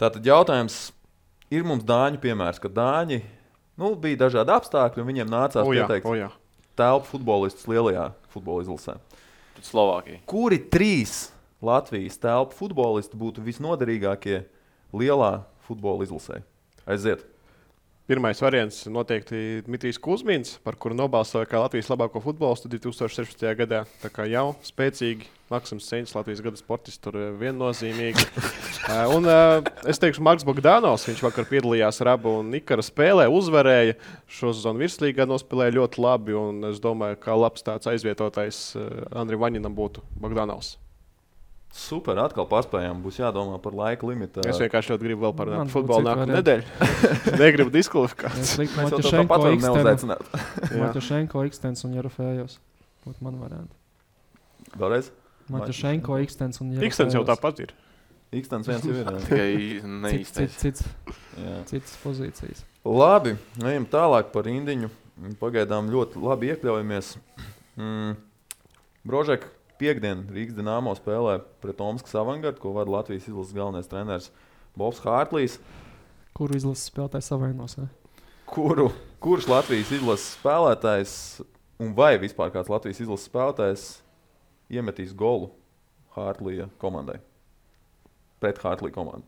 [0.00, 0.76] Tātad jautājums
[1.52, 3.18] ir mums Dāņu piemērs, ka Dāņi
[3.80, 6.30] nu, bija dažādi apstākļi un viņiem nācās O, jā, pieteikt o, jā.
[6.80, 8.96] telpu futbolistus lielajā futbola izlasē.
[9.60, 10.22] Slovākija.
[10.30, 11.26] Kuri trīs
[11.60, 14.40] Latvijas telpu futbolisti būtu visnoderīgākie
[14.96, 16.40] lielā futbola izlasē?
[16.88, 17.29] Aiziet!
[18.10, 23.44] Pirmais variants noteikti Dmitrijs Kusmins, par kuru nobalsoja kā Latvijas labāko futbolistu 2016.
[23.54, 23.84] gadā.
[24.02, 28.26] Tā kā jau spēcīgi, Maksims Seņš, Latvijas gada sportists, tur eh, viennozīmīgi.
[28.90, 33.94] Eh, un eh, es teikšu, Marks Bogdanovs, viņš vakar piedalījās Rabu un Nikara spēlē, uzvarēja.
[34.26, 38.88] Šo sezonu virslīgā nospēlēja ļoti labi, un es domāju, ka labs tāds aizvietotājs eh,
[39.20, 40.74] Andrim Vaņinam būtu Bogdanovs.
[41.70, 42.98] Super, atkal paspējām.
[43.04, 44.42] Būs jādomā par laika limitu.
[44.42, 46.88] Es vienkārši ļoti gribu vēl par Man futbolu nākamā nedēļa.
[47.42, 48.40] Negribu diskvalifikāciju.
[48.40, 50.32] Mēs jau Matušenko, tāpat varam neuzaicināt.
[50.82, 52.56] Matušenko, Ikstens un Jerofējos.
[53.06, 53.78] Būtu man varianti.
[54.74, 55.12] Vēlreiz.
[55.54, 56.90] Matušenko, Ikstens un Jerofējos.
[56.90, 57.76] Ikstens jau tāpat ir.
[58.40, 59.12] Ikstens viens jau ir.
[59.28, 60.58] Tikai Cits, neīstais.
[60.58, 61.54] cits, cits, Jā.
[61.70, 62.64] citas pozīcijas.
[62.86, 64.90] Labi, ejam tālāk par Indiņu.
[65.38, 67.14] Pagaidām ļoti labi iekļaujamies.
[67.78, 68.14] Mm.
[69.06, 69.46] Brožek,
[69.80, 74.28] piekdien Rīgas dīnāmo spēlē pret Omaskas avangardu, ko vada Latvijas izlases galvenais treneris
[74.78, 75.56] Bobs Hārtlīs.
[76.36, 77.78] Kuru izlases spēlētāji savainos?
[77.80, 77.88] Ne?
[78.50, 78.90] Kuru,
[79.22, 81.14] kurš Latvijas izlases spēlētājs
[81.80, 83.88] un vai vispār kāds Latvijas izlases spēlētājs
[84.70, 85.50] iemetīs golu
[86.16, 87.18] Hārtlīja komandai?
[88.40, 89.26] Pret Hārtlīja komandu.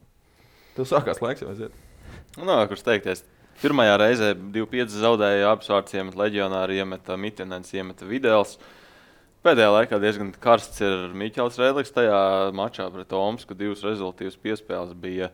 [0.76, 1.74] Tev sākās laiks jau aiziet.
[2.38, 3.24] Nu, kurš teikties?
[3.60, 8.56] Pirmajā reizē 2-5 zaudēja abas vārds, iemet leģionāri, iemeta Mitinens, iemeta Vidēls.
[9.42, 11.90] Pēdējā laikā diezgan karsts ir Miķels Rēlis.
[11.94, 12.18] Tajā
[12.54, 15.32] mačā pret Omsku divas rezultātus piespēles bija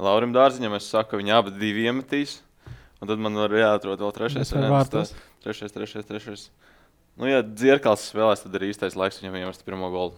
[0.00, 0.78] Laurim Dārziņam.
[0.78, 2.38] Es saku, ka viņi abi divi iemetīs.
[3.02, 4.54] Un tad man ir jāatrod vēl trešais.
[4.56, 5.12] Variants,
[5.44, 6.46] Trešais, trešais, trešais.
[7.20, 10.16] Nu, ja Dzirkals spēlēs, tad ir īstais laiks viņam iemest pirmo golu.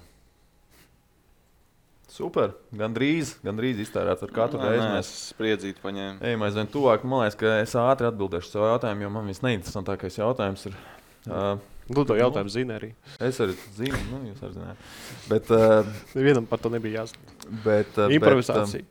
[2.06, 2.52] Super.
[2.78, 4.86] Gan drīz, gan drīz iztērēts ar katru Nē, reizi.
[4.94, 6.22] Mēs Es spriedzītu paņēmu.
[6.24, 7.02] ejam aizvien tuvāk.
[7.04, 10.78] Man liekas, ka es ātri atbildēšu savu jautājumu, jo man viss neinteresantākais jautājums ir.
[11.26, 12.90] Uh, Lūdzu, to jautājumu zina arī.
[13.22, 14.86] es arī zinu, nu, jūs arī zināt.
[15.30, 15.86] Bet, uh,
[16.18, 17.36] Nevienam par to nebija jāzina.
[17.64, 18.82] bet, uh, Improvizācija.
[18.82, 18.90] Bet,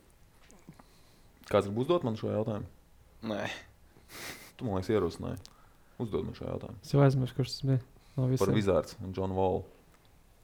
[0.72, 2.66] uh, kāds grib uzdot man šo jautājumu?
[3.26, 3.44] Nē,
[4.56, 5.40] Tu man liekas, ierosināji.
[6.00, 6.78] Uzdod man šo jautājumu.
[6.84, 7.80] Es jau aizmirsu, kurš tas bija.
[8.16, 8.54] No Par visiem.
[8.56, 9.64] Vizārds un Džonu Volu.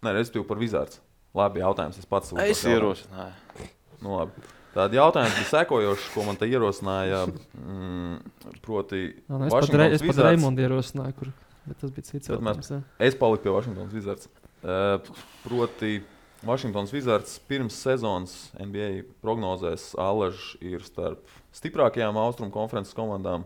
[0.05, 0.99] Nē, es tev par Vizārds.
[1.37, 1.97] Labi, jautājums.
[2.01, 3.69] Es pats uzdošu es ierosināju.
[4.03, 4.45] Nu, labi.
[4.75, 7.23] Tāda jautājums bija sekojošs, ko man te ierosināja.
[7.57, 8.19] Mm,
[8.65, 10.21] proti, Nā, nu, es pat, re, es pat.
[10.29, 11.33] Raimondu ierosināju, kur
[11.67, 12.73] bet tas bija cits jautājums.
[13.03, 14.29] Es paliku pie Vašingtonas Wizards.
[14.63, 14.99] Uh,
[15.43, 16.01] proti,
[16.43, 23.45] Vašingtons Wizards pirms sezonas NBA prognozēs Alažs ir starp stiprākajām austrumu konferences komandām.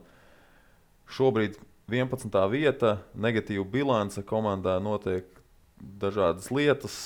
[1.12, 1.58] Šobrīd
[1.92, 2.32] 11.
[2.50, 5.28] vieta, negatīva bilance komandā notiek
[5.76, 6.96] dažādas lietas.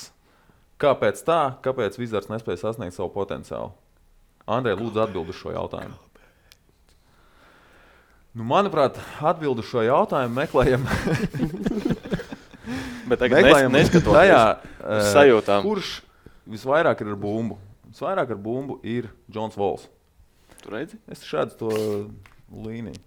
[0.81, 1.41] Kāpēc tā?
[1.61, 3.75] Kāpēc Wizards nespēja sasniegt savu potenciālu?
[4.49, 5.99] Andrej, lūdzu, atbild uz šo jautājumu.
[8.31, 10.85] Nu, manuprāt, atbild uz šo jautājumu meklējam
[13.11, 14.43] Bet tagad nes, Meklējam neskatoties tajā,
[14.79, 15.65] uz eh, sajūtām.
[15.65, 15.89] kurš
[16.47, 17.57] visvairāk ir ar bumbu.
[17.91, 19.83] Visvairāk ar bumbu ir Džons Vols.
[20.61, 20.95] Tu redzi?
[21.11, 21.71] Es šādu to
[22.51, 22.99] līniju.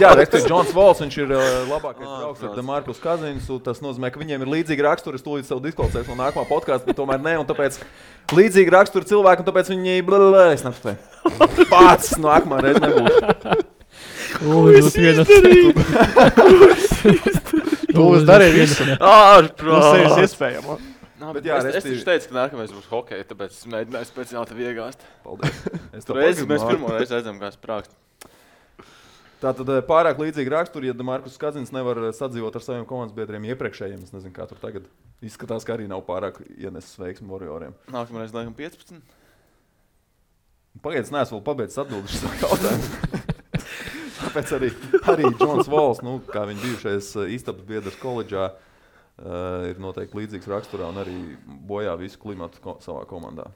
[0.00, 2.58] Jā, respektīvi, Džons Vols, viņš ir uh, labākais Ah, draugs ar protams.
[2.58, 3.58] Demarkus Kazinu.
[3.64, 5.18] Tas nozīmē, ka viņiem ir līdzīgi raksturi.
[5.20, 7.36] Es tūlīt savu diskvalificēšu no nākamā podkāsta, bet tomēr ne.
[7.40, 7.78] Un tāpēc
[8.36, 10.98] līdzīgi raksturi cilvēki, un tāpēc viņi blablabla, es nespēju.
[11.72, 13.14] Pats nākamā reize nebūs.
[14.44, 15.24] Ui, nu, viena-
[17.94, 18.82] Ulris darīja visu.
[18.98, 19.84] Ārprāt!
[19.84, 20.90] Tas ir iespējams.
[21.24, 23.66] Nā, Bet bet jā, es, es restīvi- taču teicu, ka nākamais būs hockey, tāpēc es
[23.72, 25.04] mēģināju speciāli tevi iegāzt.
[25.24, 25.60] Paldies.
[25.96, 27.94] Es Tur tev reiz, pagribu, mēs pirmo reizi redzam, kā sprāgst.
[29.44, 33.16] Tā tad eh, pārāk līdzīga rakstura, ja Markus Kazins nevar eh, sadzīvot ar saviem komandas
[33.16, 34.04] biedriem iepriekšējiem.
[34.06, 34.86] Es nezinu, kā tur tagad
[35.24, 37.74] izskatās, ka arī nav pārāk ienesis veiksmu Warrioriem.
[37.92, 39.00] Nākamreiz, laikam, 15.
[40.84, 43.20] Pagaidiet, es neesmu vēl pabeidzis atbildēt šo jautājumu.
[44.24, 44.70] Tāpēc arī,
[45.12, 48.48] arī Džons Vols, nu, kā viņa bijušais eh, istabas biedrs koledžā,
[49.18, 51.16] uh, ir noteikti līdzīgs raksturā un arī
[51.68, 53.50] bojā visu klimatu ko savā komandā.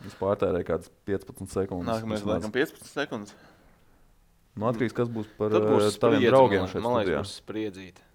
[0.00, 2.04] Viņš pārtērēja kaut kādas 15 sekundes.
[2.04, 2.24] Vismaz.
[2.24, 3.34] laikam, 15 sekundes.
[4.56, 7.34] Nu, atkarīgs, kas būs par būs eh, taviem spriedze, draugiem man- šeit Man liekas, būs
[7.42, 8.06] spriedzīte.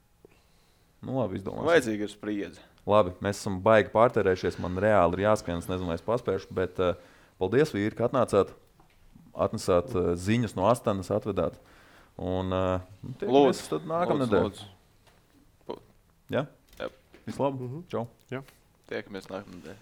[1.05, 1.67] Nu, labi, izdomāsim.
[1.69, 2.63] Vajadzīga ir spriedze.
[2.89, 4.59] Labi, mēs esam baigi pārtērējušies.
[4.61, 6.49] Man reāli ir jāskrien, es nezinu, vai es paspēšu.
[6.57, 6.93] Bet uh,
[7.41, 8.51] paldies, vīri, ka atnācāt.
[9.35, 11.57] Atnesāt uh, ziņas no Astanas, atvedāt.
[12.17, 12.79] Un uh,
[13.19, 13.31] tiekamies
[16.29, 16.31] Lūdzu.
[16.33, 16.33] tad nākamnedēļ.
[16.33, 16.45] Lūdzu, Jā?
[16.79, 16.89] Jā.
[17.25, 17.59] Vislabāk.
[17.61, 17.83] Mhm.
[17.91, 18.41] Čau!
[18.89, 19.77] Tiekamies nākamnedēļ.